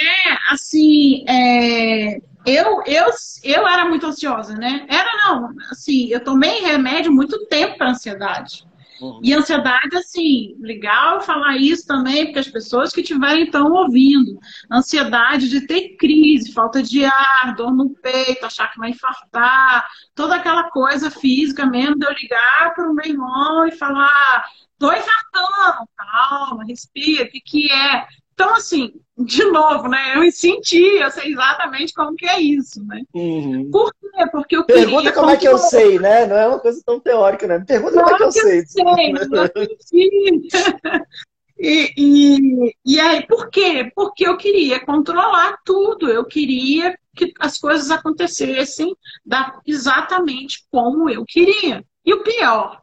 [0.50, 3.06] assim, é, eu, eu,
[3.42, 4.86] eu era muito ansiosa, né?
[4.88, 8.64] Era não, assim, eu tomei remédio muito tempo para ansiedade.
[9.00, 9.20] Uhum.
[9.22, 14.38] E ansiedade, assim, legal falar isso também, porque as pessoas que estiverem estão ouvindo.
[14.70, 20.36] Ansiedade de ter crise, falta de ar, dor no peito, achar que vai infartar, toda
[20.36, 24.44] aquela coisa física mesmo, de eu ligar para o meu irmão e falar,
[24.78, 28.06] tô infartando, calma, respira, o que, que é?
[28.40, 30.16] Então, assim, de novo, né?
[30.16, 33.02] Eu senti, eu sei exatamente como que é isso, né?
[33.12, 33.70] Uhum.
[33.70, 34.26] Por quê?
[34.32, 36.24] Porque eu Pergunta como é que eu sei, né?
[36.24, 37.62] Não é uma coisa tão teórica, né?
[37.66, 38.64] Pergunta como é que eu, sei.
[38.64, 39.50] sei eu
[41.60, 43.92] e, e, e aí, por quê?
[43.94, 51.26] Porque eu queria controlar tudo, eu queria que as coisas acontecessem da, exatamente como eu
[51.26, 51.84] queria.
[52.06, 52.80] E o pior,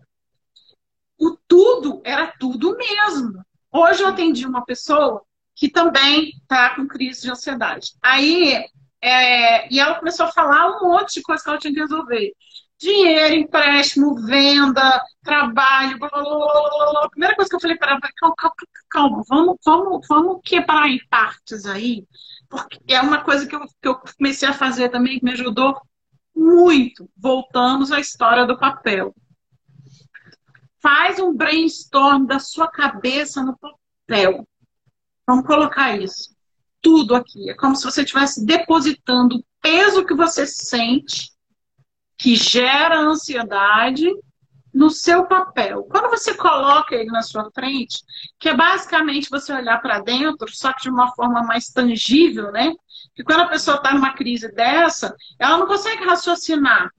[1.20, 3.44] o tudo era tudo mesmo.
[3.74, 5.24] Hoje eu atendi uma pessoa
[5.58, 7.94] que também está com crise de ansiedade.
[8.02, 8.64] Aí,
[9.02, 12.32] é, e ela começou a falar um monte de coisa que ela tinha que resolver.
[12.80, 17.06] Dinheiro, empréstimo, venda, trabalho, blá, blá, blá, blá.
[17.06, 18.56] A primeira coisa que eu falei para ela, calma, calma,
[18.88, 22.06] calma, vamos, vamos, vamos quebrar em partes aí,
[22.48, 25.76] porque é uma coisa que eu, que eu comecei a fazer também que me ajudou
[26.36, 27.10] muito.
[27.18, 29.16] Voltamos à história do papel.
[30.80, 34.46] Faz um brainstorm da sua cabeça no papel.
[35.28, 36.36] Vamos colocar isso.
[36.82, 37.50] Tudo aqui.
[37.50, 41.32] É como se você estivesse depositando o peso que você sente,
[42.18, 44.10] que gera ansiedade,
[44.74, 45.84] no seu papel.
[45.84, 48.04] Quando você coloca ele na sua frente,
[48.40, 52.72] que é basicamente você olhar para dentro, só que de uma forma mais tangível, né?
[53.16, 56.92] Que quando a pessoa está numa crise dessa, ela não consegue raciocinar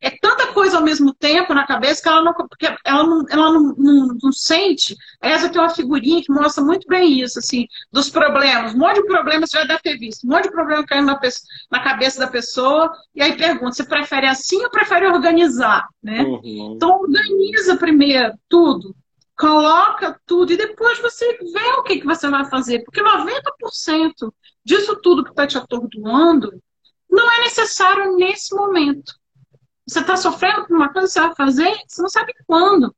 [0.00, 3.52] é tanta coisa ao mesmo tempo na cabeça que ela não, porque ela não, ela
[3.52, 4.96] não, não, não sente.
[5.20, 8.74] Essa tem uma figurinha que mostra muito bem isso, assim, dos problemas.
[8.74, 10.24] Um monte de problemas você já deve ter visto.
[10.24, 11.20] Um monte de problema caindo na,
[11.70, 12.92] na cabeça da pessoa.
[13.14, 15.88] E aí pergunta, você prefere assim ou prefere organizar?
[16.02, 16.22] Né?
[16.22, 16.74] Uhum.
[16.76, 18.94] Então organiza primeiro tudo.
[19.36, 22.84] Coloca tudo e depois você vê o que, que você vai fazer.
[22.84, 24.32] Porque 90%
[24.64, 26.52] disso tudo que está te atordoando
[27.10, 29.12] não é necessário nesse momento.
[29.88, 32.94] Você está sofrendo por uma coisa, você vai fazer, você não sabe quando.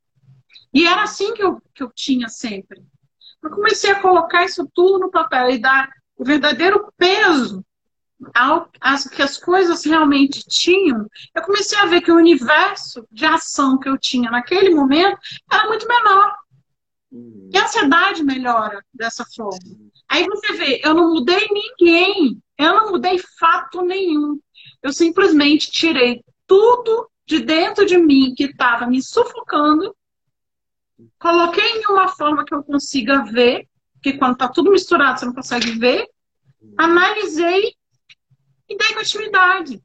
[0.75, 2.83] E era assim que eu, que eu tinha sempre.
[3.41, 7.65] Eu comecei a colocar isso tudo no papel e dar o verdadeiro peso
[8.35, 11.07] ao as, que as coisas realmente tinham.
[11.35, 15.19] Eu comecei a ver que o universo de ação que eu tinha naquele momento
[15.51, 16.35] era muito menor.
[17.13, 19.59] E a ansiedade melhora dessa forma.
[20.09, 24.39] Aí você vê, eu não mudei ninguém, eu não mudei fato nenhum.
[24.83, 29.95] Eu simplesmente tirei tudo de dentro de mim que estava me sufocando,
[31.17, 35.33] coloquei em uma forma que eu consiga ver, porque quando está tudo misturado você não
[35.33, 36.09] consegue ver,
[36.77, 37.73] analisei
[38.69, 39.81] e dei continuidade.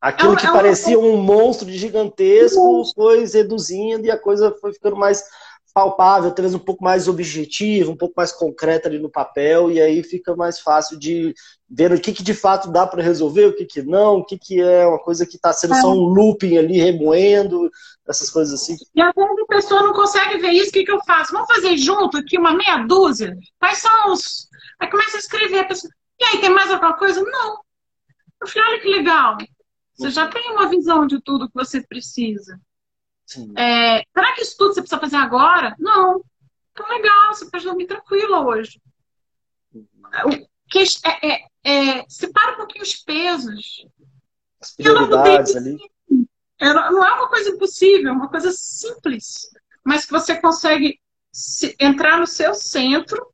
[0.00, 1.14] Aquilo é, que é parecia um...
[1.14, 5.24] um monstro gigantesco foi reduzindo e a coisa foi ficando mais
[5.72, 10.02] palpável, talvez um pouco mais objetivo, um pouco mais concreta ali no papel, e aí
[10.02, 11.34] fica mais fácil de
[11.68, 14.38] ver o que, que de fato dá para resolver, o que, que não, o que,
[14.38, 15.80] que é uma coisa que está sendo é.
[15.80, 17.70] só um looping ali, remoendo,
[18.06, 18.76] essas coisas assim.
[18.94, 21.32] E às vezes a pessoa não consegue ver isso, o que, que eu faço?
[21.32, 23.36] Vamos fazer junto aqui uma meia dúzia?
[23.58, 24.48] Quais são os.
[24.78, 25.90] Aí começa a escrever, a pessoa,
[26.22, 27.20] e aí, tem mais alguma coisa?
[27.20, 27.58] Não.
[28.40, 29.36] Eu falei, olha que legal.
[29.94, 32.60] Você já tem uma visão de tudo que você precisa.
[33.56, 35.74] É, será que isso tudo você precisa fazer agora?
[35.78, 36.22] Não.
[36.72, 38.80] Então, legal, você pode dormir tranquila hoje.
[39.74, 43.86] O que é, é, é, separa um pouquinho os pesos.
[44.60, 45.76] As prioridades ali.
[46.58, 49.50] É, não é uma coisa impossível, é uma coisa simples.
[49.84, 51.00] Mas que você consegue
[51.32, 53.32] se, entrar no seu centro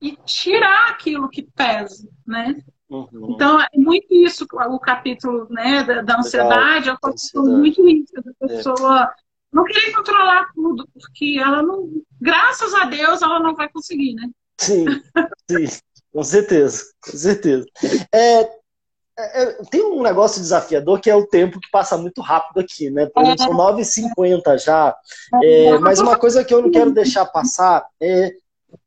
[0.00, 2.56] e tirar aquilo que pesa, né?
[2.90, 3.30] Uhum.
[3.30, 6.98] Então, é muito isso, o capítulo né, da, da ansiedade, Legal.
[7.04, 9.08] eu falo muito isso, da pessoa é.
[9.52, 11.88] não querer controlar tudo, porque ela não,
[12.20, 14.28] graças a Deus, ela não vai conseguir, né?
[14.58, 14.86] Sim,
[15.48, 15.78] sim,
[16.12, 17.64] com certeza, com certeza.
[18.12, 22.58] É, é, é, tem um negócio desafiador que é o tempo que passa muito rápido
[22.58, 23.06] aqui, né?
[23.06, 24.96] Por exemplo, são 9h50 já.
[25.44, 28.34] É, mas uma coisa que eu não quero deixar passar é,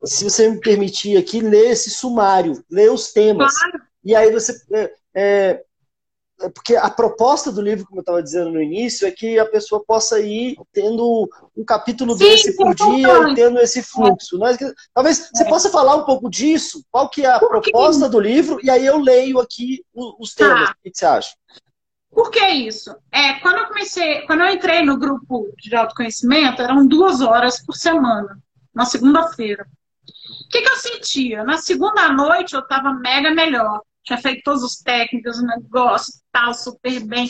[0.03, 3.57] se você me permitir aqui, ler esse sumário, ler os temas.
[3.57, 3.92] Claro.
[4.03, 4.53] E aí você.
[4.71, 5.63] É, é,
[6.41, 9.45] é, porque a proposta do livro, como eu estava dizendo no início, é que a
[9.45, 14.37] pessoa possa ir tendo um capítulo Sim, desse por dia e tendo esse fluxo.
[14.37, 14.57] Nós,
[14.93, 18.69] talvez você possa falar um pouco disso, qual que é a proposta do livro, e
[18.69, 20.69] aí eu leio aqui os, os temas.
[20.69, 20.75] Tá.
[20.79, 21.33] O que você acha?
[22.13, 22.95] Por que isso?
[23.11, 27.75] É, quando eu comecei, quando eu entrei no grupo de autoconhecimento, eram duas horas por
[27.75, 28.37] semana,
[28.73, 29.65] na segunda-feira.
[30.45, 31.43] O que, que eu sentia?
[31.43, 33.81] Na segunda noite eu estava mega melhor.
[34.03, 37.29] Tinha feito todos os técnicos, o negócio, tal, super bem.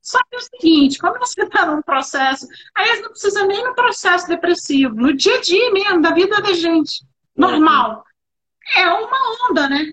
[0.00, 3.74] Só que é o seguinte, como você está num processo, aí não precisa nem no
[3.74, 7.04] processo depressivo, no dia a dia mesmo, da vida da gente,
[7.36, 8.04] normal.
[8.76, 9.92] É uma onda, né?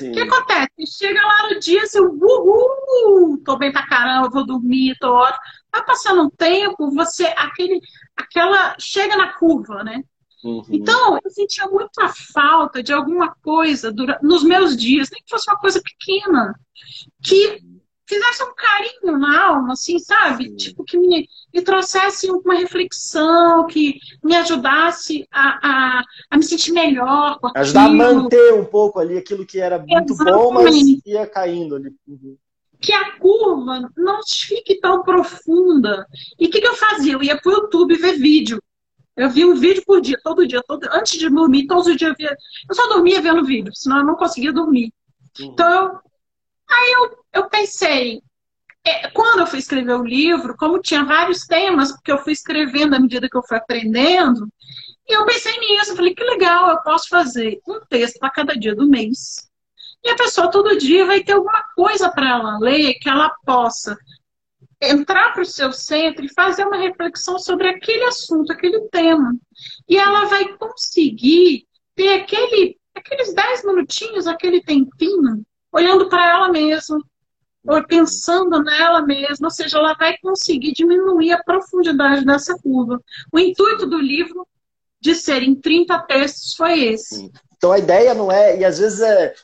[0.00, 0.98] O que acontece?
[0.98, 5.40] Chega lá no dia, assim, uhul, tô bem pra caramba, vou dormir, tô ótimo.
[5.72, 7.80] Vai passando um tempo, você, aquele,
[8.14, 10.02] aquela, chega na curva, né?
[10.44, 10.64] Uhum.
[10.70, 15.50] Então, eu sentia muita falta de alguma coisa durante, nos meus dias, nem que fosse
[15.50, 16.54] uma coisa pequena,
[17.22, 17.60] que
[18.08, 20.44] fizesse um carinho na alma, assim, sabe?
[20.44, 20.56] Sim.
[20.56, 26.72] Tipo, que me, me trouxesse uma reflexão, que me ajudasse a, a, a me sentir
[26.72, 27.38] melhor.
[27.54, 30.42] Ajudar a manter um pouco ali aquilo que era muito Exatamente.
[30.42, 31.94] bom, mas ia caindo ali.
[32.06, 32.36] Uhum.
[32.80, 36.06] Que a curva não fique tão profunda.
[36.38, 37.12] E o que, que eu fazia?
[37.12, 38.62] Eu ia pro YouTube ver vídeo.
[39.18, 42.10] Eu via um vídeo por dia, todo dia, todo, antes de dormir, todos os dias
[42.10, 42.36] eu via.
[42.68, 44.92] Eu só dormia vendo vídeo, senão eu não conseguia dormir.
[45.40, 45.46] Uhum.
[45.46, 46.00] Então,
[46.70, 48.22] aí eu, eu pensei,
[48.86, 52.94] é, quando eu fui escrever o livro, como tinha vários temas, porque eu fui escrevendo
[52.94, 54.48] à medida que eu fui aprendendo,
[55.08, 58.76] e eu pensei nisso, falei, que legal, eu posso fazer um texto para cada dia
[58.76, 59.48] do mês.
[60.04, 63.98] E a pessoa todo dia vai ter alguma coisa para ela ler que ela possa
[64.80, 69.36] entrar para o seu centro e fazer uma reflexão sobre aquele assunto, aquele tema.
[69.88, 76.98] E ela vai conseguir ter aquele, aqueles 10 minutinhos, aquele tempinho, olhando para ela mesma,
[77.66, 83.00] ou pensando nela mesma, ou seja, ela vai conseguir diminuir a profundidade dessa curva.
[83.32, 84.46] O intuito do livro
[85.00, 87.30] de ser em 30 textos foi esse.
[87.56, 89.34] Então a ideia não é, e às vezes é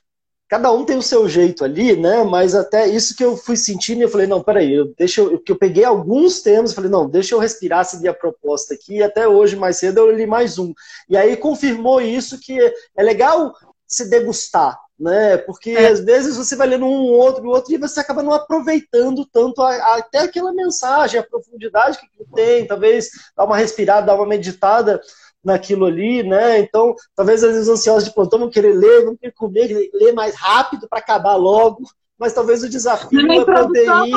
[0.54, 2.22] cada um tem o seu jeito ali, né?
[2.22, 5.50] Mas até isso que eu fui sentindo, eu falei, não, peraí, eu, deixa eu, que
[5.50, 9.26] eu peguei alguns temas, falei, não, deixa eu respirar, seguir a proposta aqui, e até
[9.26, 10.72] hoje, mais cedo, eu li mais um.
[11.08, 12.56] E aí confirmou isso que
[12.96, 13.52] é legal
[13.84, 15.38] se degustar, né?
[15.38, 15.88] Porque é.
[15.88, 19.74] às vezes você vai lendo um, outro, outro, e você acaba não aproveitando tanto a,
[19.74, 25.00] a, até aquela mensagem, a profundidade que tem, talvez dar uma respirada, dar uma meditada
[25.44, 26.58] naquilo ali, né?
[26.60, 30.34] Então, talvez às vezes ansiosos de plantão vão querer ler, vão querer comer, ler mais
[30.34, 31.82] rápido para acabar logo,
[32.18, 34.14] mas talvez o desafio é poder ir...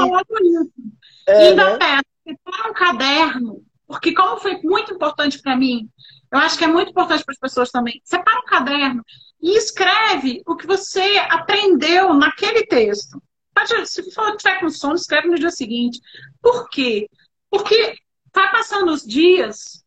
[1.28, 1.78] É, e ainda né?
[1.78, 5.90] peço, separa um caderno, porque como foi muito importante para mim,
[6.32, 9.04] eu acho que é muito importante para as pessoas também, separa um caderno
[9.42, 13.22] e escreve o que você aprendeu naquele texto.
[13.86, 16.00] Se for tiver com sono, escreve no dia seguinte.
[16.42, 17.10] Por quê?
[17.50, 17.96] Porque
[18.34, 19.84] vai passando os dias,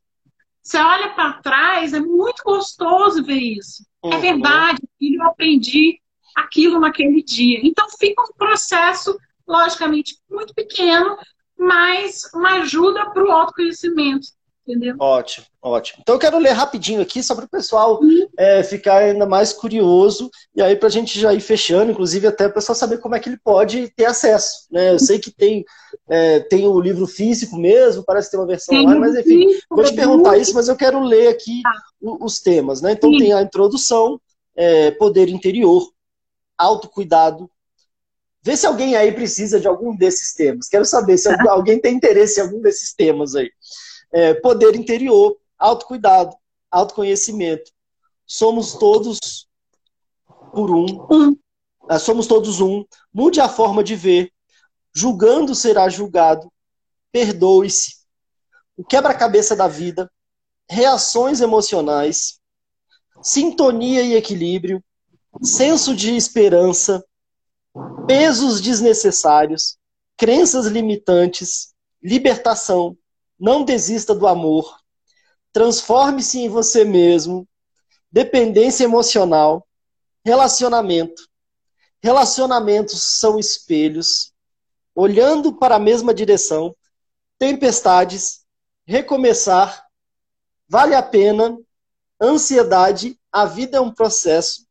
[0.71, 3.85] você olha para trás, é muito gostoso ver isso.
[4.05, 4.13] É uhum.
[4.13, 6.01] É verdade, eu aprendi
[6.37, 7.59] aquilo naquele dia.
[7.65, 11.17] Então fica um processo, logicamente, muito pequeno,
[11.59, 14.29] mas uma ajuda para o autoconhecimento.
[14.71, 14.95] Entendeu?
[15.01, 15.99] Ótimo, ótimo.
[16.01, 18.29] Então eu quero ler rapidinho aqui, só para o pessoal uhum.
[18.39, 22.47] é, ficar ainda mais curioso, e aí para a gente já ir fechando, inclusive até
[22.47, 24.67] o pessoal saber como é que ele pode ter acesso.
[24.71, 24.93] Né?
[24.93, 25.65] Eu sei que tem,
[26.09, 29.95] é, tem o livro físico mesmo, parece ter uma versão lá, mas enfim, vou te
[29.95, 31.73] perguntar isso, mas eu quero ler aqui tá.
[32.21, 32.81] os temas.
[32.81, 32.93] Né?
[32.93, 33.19] Então Sim.
[33.19, 34.21] tem a introdução,
[34.55, 35.91] é, poder interior,
[36.57, 37.51] autocuidado,
[38.43, 40.67] Vê se alguém aí precisa de algum desses temas.
[40.67, 43.51] Quero saber se alguém tem interesse em algum desses temas aí
[44.13, 46.37] é, poder interior, autocuidado,
[46.71, 47.71] autoconhecimento.
[48.27, 49.49] Somos todos
[50.53, 51.07] por um.
[51.11, 51.37] um.
[51.89, 52.85] É, somos todos um.
[53.13, 54.33] Mude a forma de ver.
[54.93, 56.51] Julgando será julgado.
[57.13, 57.97] Perdoe-se.
[58.77, 60.11] O quebra-cabeça da vida.
[60.69, 62.41] Reações emocionais.
[63.23, 64.83] Sintonia e equilíbrio.
[65.43, 67.05] Senso de esperança.
[68.07, 69.77] Pesos desnecessários.
[70.17, 71.75] Crenças limitantes.
[72.03, 72.97] Libertação
[73.41, 74.79] não desista do amor.
[75.53, 77.49] Transforme-se em você mesmo.
[78.13, 79.67] Dependência emocional.
[80.25, 81.27] Relacionamento.
[82.03, 84.33] Relacionamentos são espelhos.
[84.95, 86.77] Olhando para a mesma direção.
[87.39, 88.45] Tempestades.
[88.85, 89.87] Recomeçar.
[90.69, 91.59] Vale a pena.
[92.21, 93.19] Ansiedade.
[93.33, 94.67] A vida é um processo.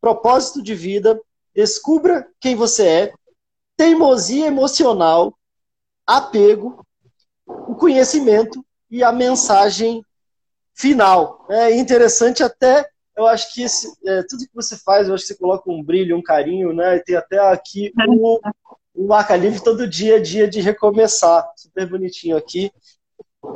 [0.00, 1.18] Propósito de vida.
[1.54, 3.14] Descubra quem você é.
[3.76, 5.36] Teimosia emocional.
[6.06, 6.84] Apego
[7.68, 10.04] o conhecimento e a mensagem
[10.74, 11.46] final.
[11.48, 12.86] É interessante até,
[13.16, 15.82] eu acho que esse, é, tudo que você faz, eu acho que você coloca um
[15.82, 16.98] brilho, um carinho, né?
[17.00, 18.40] Tem até aqui o,
[18.94, 21.46] o marca livre todo dia, dia de recomeçar.
[21.56, 22.70] Super bonitinho aqui.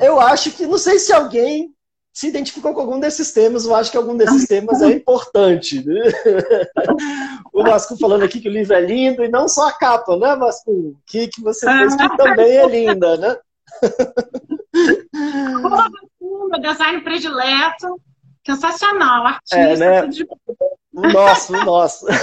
[0.01, 1.73] Eu acho que, não sei se alguém
[2.13, 5.87] se identificou com algum desses temas, eu acho que algum desses temas é importante.
[5.87, 6.01] Né?
[7.53, 10.35] o Vasco falando aqui que o livro é lindo, e não só a capa, né,
[10.35, 10.97] Vasco?
[11.07, 13.37] Que, que você fez que também é linda, né?
[15.13, 18.01] Meu design predileto,
[18.45, 19.57] sensacional, artista.
[19.57, 20.07] É, né?
[20.07, 20.27] de...
[20.93, 22.07] O nosso, o nosso.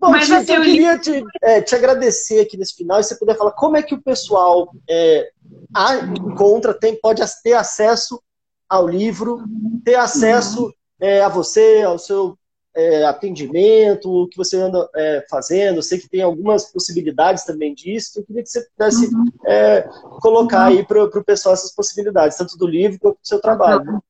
[0.00, 3.36] Bom, Mas, assim, eu queria te, é, te, agradecer aqui nesse final e você puder
[3.36, 5.28] falar como é que o pessoal é,
[5.74, 8.22] a, encontra, tem, pode ter acesso
[8.68, 9.42] ao livro,
[9.84, 12.38] ter acesso é, a você, ao seu
[12.74, 15.76] é, atendimento, o que você anda é, fazendo.
[15.76, 18.20] Eu sei que tem algumas possibilidades também disso.
[18.20, 19.26] Eu queria que você pudesse uhum.
[19.46, 19.82] é,
[20.20, 24.02] colocar aí para o pessoal essas possibilidades, tanto do livro quanto do seu trabalho.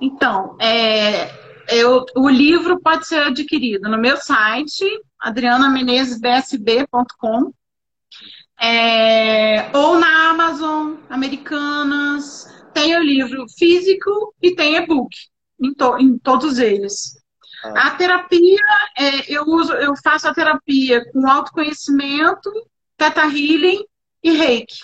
[0.00, 1.30] Então, é,
[1.68, 4.84] eu, o livro pode ser adquirido no meu site,
[5.20, 7.52] adrianamenezesbsb.com,
[8.60, 12.50] é, ou na Amazon Americanas.
[12.72, 15.14] Tem o livro físico e tem e-book
[15.60, 17.20] em, to, em todos eles.
[17.64, 17.88] Ah.
[17.88, 18.60] A terapia,
[18.98, 22.50] é, eu uso, eu faço a terapia com autoconhecimento,
[22.96, 23.84] Teta Healing
[24.22, 24.80] e Reiki.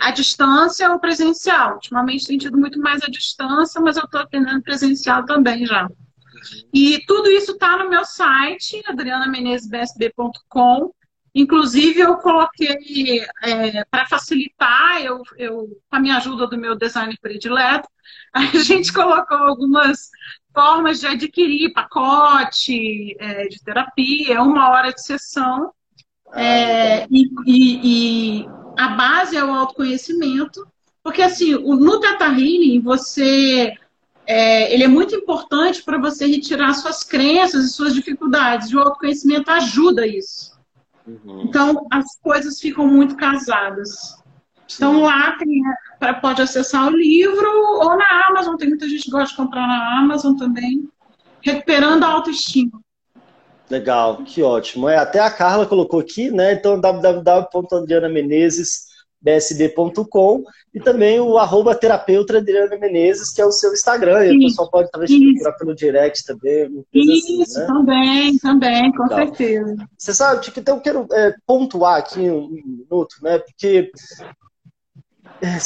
[0.00, 1.74] A distância ou presencial.
[1.74, 5.88] Ultimamente tem tido muito mais a distância, mas eu estou atendendo presencial também já.
[6.72, 10.92] E tudo isso está no meu site, adrianamenezesbsb.com.
[11.34, 17.16] Inclusive, eu coloquei, é, para facilitar, eu, eu, com a minha ajuda do meu design
[17.20, 17.88] predileto,
[18.32, 20.10] a gente colocou algumas
[20.54, 25.72] formas de adquirir pacote é, de terapia, uma hora de sessão.
[26.32, 30.66] É, e, e, e, a base é o autoconhecimento,
[31.02, 33.72] porque assim, o, no Teta Healing, você
[34.26, 38.80] é, ele é muito importante para você retirar suas crenças e suas dificuldades, e o
[38.80, 40.53] autoconhecimento ajuda isso.
[41.06, 41.42] Uhum.
[41.44, 44.22] Então, as coisas ficam muito casadas.
[44.74, 45.62] Então lá tem,
[46.20, 47.48] pode acessar o livro
[47.80, 50.88] ou na Amazon, tem muita gente que gosta de comprar na Amazon também,
[51.42, 52.80] recuperando a autoestima.
[53.70, 54.88] Legal, que ótimo.
[54.88, 56.54] É, até a Carla colocou aqui, né?
[56.54, 56.80] Então,
[59.24, 60.44] www.adrianamenezesbsb.com
[60.74, 64.26] e também o arroba terapeuta Adriana Menezes, que é o seu Instagram.
[64.26, 66.84] E o pessoal pode talvez te procurar pelo direct também.
[66.92, 67.66] Isso, assim, né?
[67.66, 69.76] também, também, com certeza.
[69.96, 73.38] Você sabe, que então eu quero é, pontuar aqui um, um minuto, né?
[73.38, 73.90] Porque
[75.40, 75.58] é,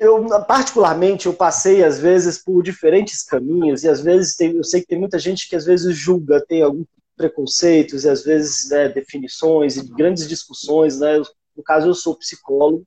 [0.00, 4.80] eu particularmente eu passei às vezes por diferentes caminhos e às vezes tem, eu sei
[4.80, 8.88] que tem muita gente que às vezes julga, tem alguns preconceitos e às vezes né,
[8.88, 11.20] definições e grandes discussões, né?
[11.58, 12.86] No caso eu sou psicólogo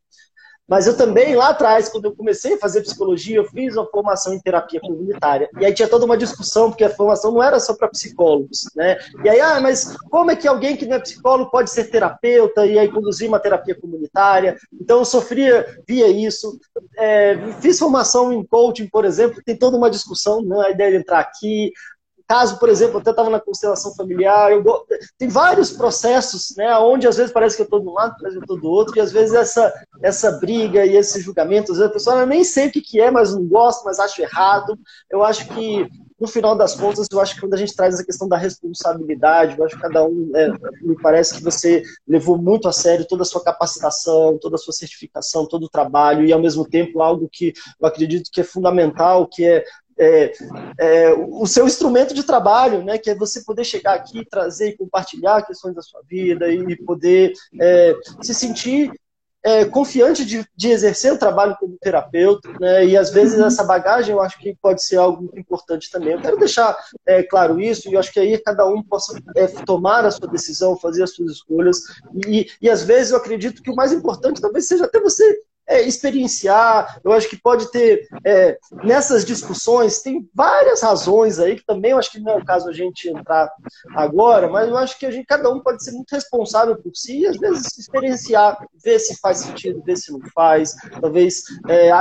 [0.71, 4.33] mas eu também, lá atrás, quando eu comecei a fazer psicologia, eu fiz uma formação
[4.33, 5.49] em terapia comunitária.
[5.59, 8.97] E aí tinha toda uma discussão, porque a formação não era só para psicólogos, né?
[9.21, 12.65] E aí, ah, mas como é que alguém que não é psicólogo pode ser terapeuta
[12.65, 14.57] e aí conduzir uma terapia comunitária?
[14.71, 16.57] Então eu sofria, via isso.
[16.97, 20.67] É, fiz formação em coaching, por exemplo, tem toda uma discussão, né?
[20.67, 21.73] a ideia de entrar aqui,
[22.31, 24.63] Caso, por exemplo, até estava na constelação familiar, eu,
[25.17, 28.37] tem vários processos, né, onde às vezes parece que eu estou de um lado, parece
[28.37, 31.77] que eu estou do outro, e às vezes essa, essa briga e esse julgamento, às
[31.77, 34.79] vezes a pessoa nem sei o que, que é, mas não gosto, mas acho errado.
[35.09, 35.85] Eu acho que,
[36.17, 39.59] no final das contas, eu acho que quando a gente traz essa questão da responsabilidade,
[39.59, 43.23] eu acho que cada um, é, me parece que você levou muito a sério toda
[43.23, 47.27] a sua capacitação, toda a sua certificação, todo o trabalho, e ao mesmo tempo algo
[47.29, 49.65] que eu acredito que é fundamental, que é
[50.01, 50.33] é,
[50.79, 54.77] é, o seu instrumento de trabalho, né, que é você poder chegar aqui, trazer e
[54.77, 58.91] compartilhar questões da sua vida e poder é, se sentir
[59.43, 64.13] é, confiante de, de, exercer o trabalho como terapeuta, né, e às vezes essa bagagem
[64.13, 66.13] eu acho que pode ser algo muito importante também.
[66.13, 66.75] Eu quero deixar
[67.05, 70.27] é, claro isso, e eu acho que aí cada um possa é, tomar a sua
[70.27, 71.79] decisão, fazer as suas escolhas,
[72.27, 75.41] e, e às vezes eu acredito que o mais importante talvez seja até você
[75.71, 76.99] é, experienciar.
[77.03, 81.97] Eu acho que pode ter, é, nessas discussões, tem várias razões aí, que também eu
[81.97, 83.49] acho que não é o caso a gente entrar
[83.95, 87.19] agora, mas eu acho que a gente, cada um pode ser muito responsável por si
[87.19, 90.75] e às vezes experienciar, ver se faz sentido, ver se não faz.
[90.99, 91.91] Talvez é,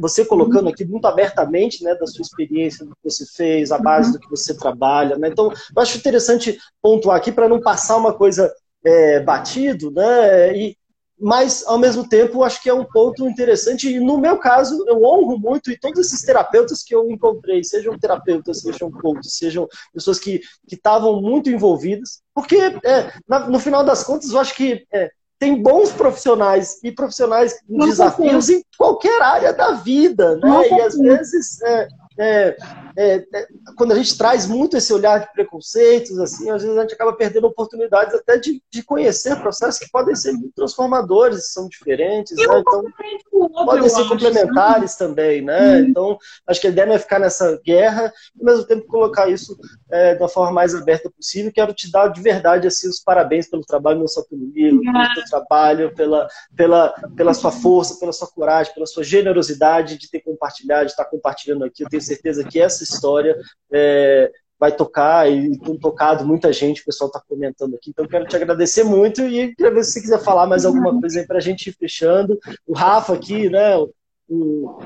[0.00, 4.12] você colocando aqui muito abertamente né, da sua experiência, do que você fez, a base
[4.12, 5.16] do que você trabalha.
[5.16, 5.28] Né?
[5.28, 8.52] Então, eu acho interessante pontuar aqui para não passar uma coisa
[8.84, 10.54] é, batido, né?
[10.54, 10.76] E,
[11.18, 15.02] mas ao mesmo tempo acho que é um ponto interessante e no meu caso eu
[15.02, 20.18] honro muito e todos esses terapeutas que eu encontrei, sejam terapeutas, sejam coaches, sejam pessoas
[20.18, 20.40] que
[20.70, 25.60] estavam muito envolvidas, porque é, na, no final das contas eu acho que é, tem
[25.62, 30.68] bons profissionais e profissionais com desafios em qualquer área da vida, né?
[30.68, 31.88] E às vezes é,
[32.18, 32.56] é,
[32.96, 33.46] é, é,
[33.76, 37.12] quando a gente traz muito esse olhar de preconceitos, assim, às vezes a gente acaba
[37.12, 42.44] perdendo oportunidades até de, de conhecer processos que podem ser muito transformadores, são diferentes, né?
[42.44, 42.84] então
[43.32, 45.06] outro, podem ser acho, complementares né?
[45.06, 45.76] também, né?
[45.76, 45.86] Hum.
[45.88, 49.28] Então, acho que a ideia não é ficar nessa guerra, e ao mesmo tempo colocar
[49.28, 49.56] isso
[49.90, 51.52] é, da forma mais aberta possível.
[51.52, 55.24] Quero te dar de verdade assim os parabéns pelo trabalho na sua autonomia, pelo seu
[55.24, 60.86] trabalho, pela, pela, pela sua força, pela sua coragem, pela sua generosidade de ter compartilhado,
[60.86, 61.82] de estar compartilhando aqui.
[61.82, 63.36] Eu tenho certeza que essa história
[63.72, 67.90] é, vai tocar e tem tocado muita gente, o pessoal está comentando aqui.
[67.90, 71.20] Então, quero te agradecer muito e quero ver se você quiser falar mais alguma coisa
[71.20, 72.38] aí para a gente ir fechando.
[72.66, 73.76] O Rafa aqui, né?
[74.28, 74.78] O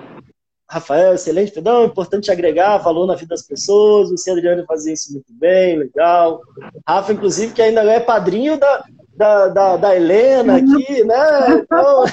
[0.69, 4.11] Rafael, excelente, perdão, importante agregar valor na vida das pessoas.
[4.11, 6.41] Você, Adriano, fazia isso muito bem, legal.
[6.87, 11.63] Rafa, inclusive, que ainda é padrinho da, da, da, da Helena aqui, né?
[11.63, 12.05] Então...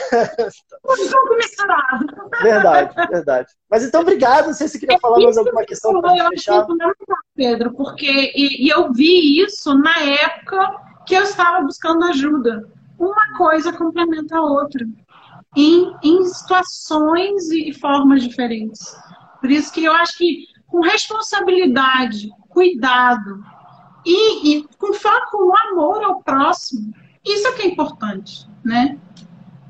[0.86, 2.06] Um pouco misturado.
[2.42, 3.50] Verdade, verdade.
[3.70, 4.48] Mas então, obrigado.
[4.48, 6.66] Não sei se você queria falar mais alguma questão para gente fechar.
[7.36, 12.68] Pedro, porque e, e eu vi isso na época que eu estava buscando ajuda.
[12.98, 14.86] Uma coisa complementa a outra.
[15.56, 18.96] Em, em, situações e formas diferentes.
[19.40, 23.42] Por isso que eu acho que com responsabilidade, cuidado,
[24.06, 26.94] e, e com foco no amor ao próximo.
[27.26, 28.98] Isso é que é importante, né?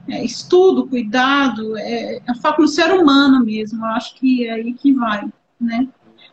[0.08, 3.84] É, estudo, cuidado, é, é foco no ser humano mesmo.
[3.84, 5.28] Eu acho que é aí que vai,
[5.60, 5.88] né?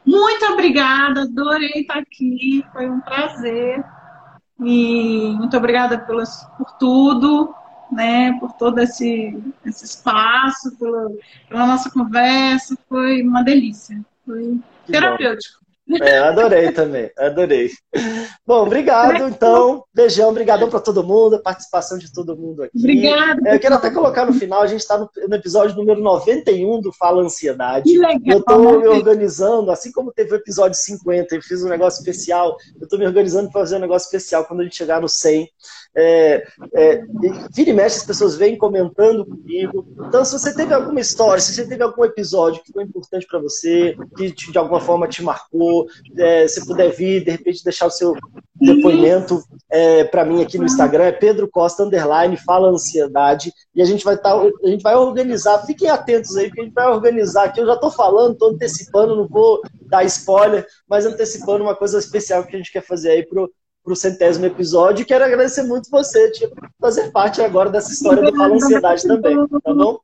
[0.04, 3.82] Muito obrigada, adorei estar aqui, foi um prazer.
[4.60, 7.54] E muito obrigada pelas, por tudo,
[7.90, 8.32] né?
[8.38, 11.10] Por todo esse, esse espaço, pela,
[11.48, 14.00] pela nossa conversa, foi uma delícia.
[14.26, 15.62] Foi terapêutico.
[16.00, 17.70] É, adorei também, adorei.
[18.46, 19.84] Bom, obrigado, então.
[19.92, 22.78] Beijão, obrigadão para todo mundo, a participação de todo mundo aqui.
[22.78, 23.40] Obrigada.
[23.48, 26.80] É, eu quero até colocar no final, a gente está no, no, episódio número 91
[26.80, 27.90] do Fala Ansiedade.
[27.90, 31.68] Que legal, eu estou me organizando, assim como teve o episódio 50, eu fiz um
[31.68, 35.00] negócio especial, eu estou me organizando para fazer um negócio especial quando a gente chegar
[35.00, 35.48] no 100.
[35.94, 37.02] É, é,
[37.54, 39.86] vira e mexe, as pessoas vêm comentando comigo.
[40.06, 43.38] Então, se você teve alguma história, se você teve algum episódio que foi importante para
[43.38, 45.86] você, que de alguma forma te marcou,
[46.16, 48.16] é, se puder vir, de repente deixar o seu
[48.54, 53.84] depoimento é, para mim aqui no Instagram, é Pedro Costa Underline, fala ansiedade, e a
[53.84, 57.44] gente vai tá, a gente vai organizar, fiquem atentos aí, porque a gente vai organizar
[57.44, 61.98] aqui, eu já estou falando, estou antecipando, não vou dar spoiler, mas antecipando uma coisa
[61.98, 63.50] especial que a gente quer fazer aí pro
[63.82, 65.04] para o centésimo episódio.
[65.04, 69.74] Quero agradecer muito você, tipo, fazer parte agora dessa história do Fala Ansiedade também, tá
[69.74, 69.98] bom?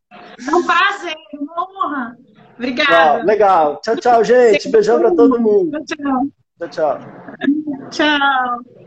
[0.52, 2.18] Um prazer, uma honra.
[2.56, 3.24] Obrigada.
[3.24, 3.80] legal.
[3.80, 4.68] Tchau, tchau, gente.
[4.68, 5.78] Beijão para todo mundo.
[5.84, 6.68] Tchau, tchau.
[6.68, 6.98] Tchau.
[7.90, 8.77] Tchau.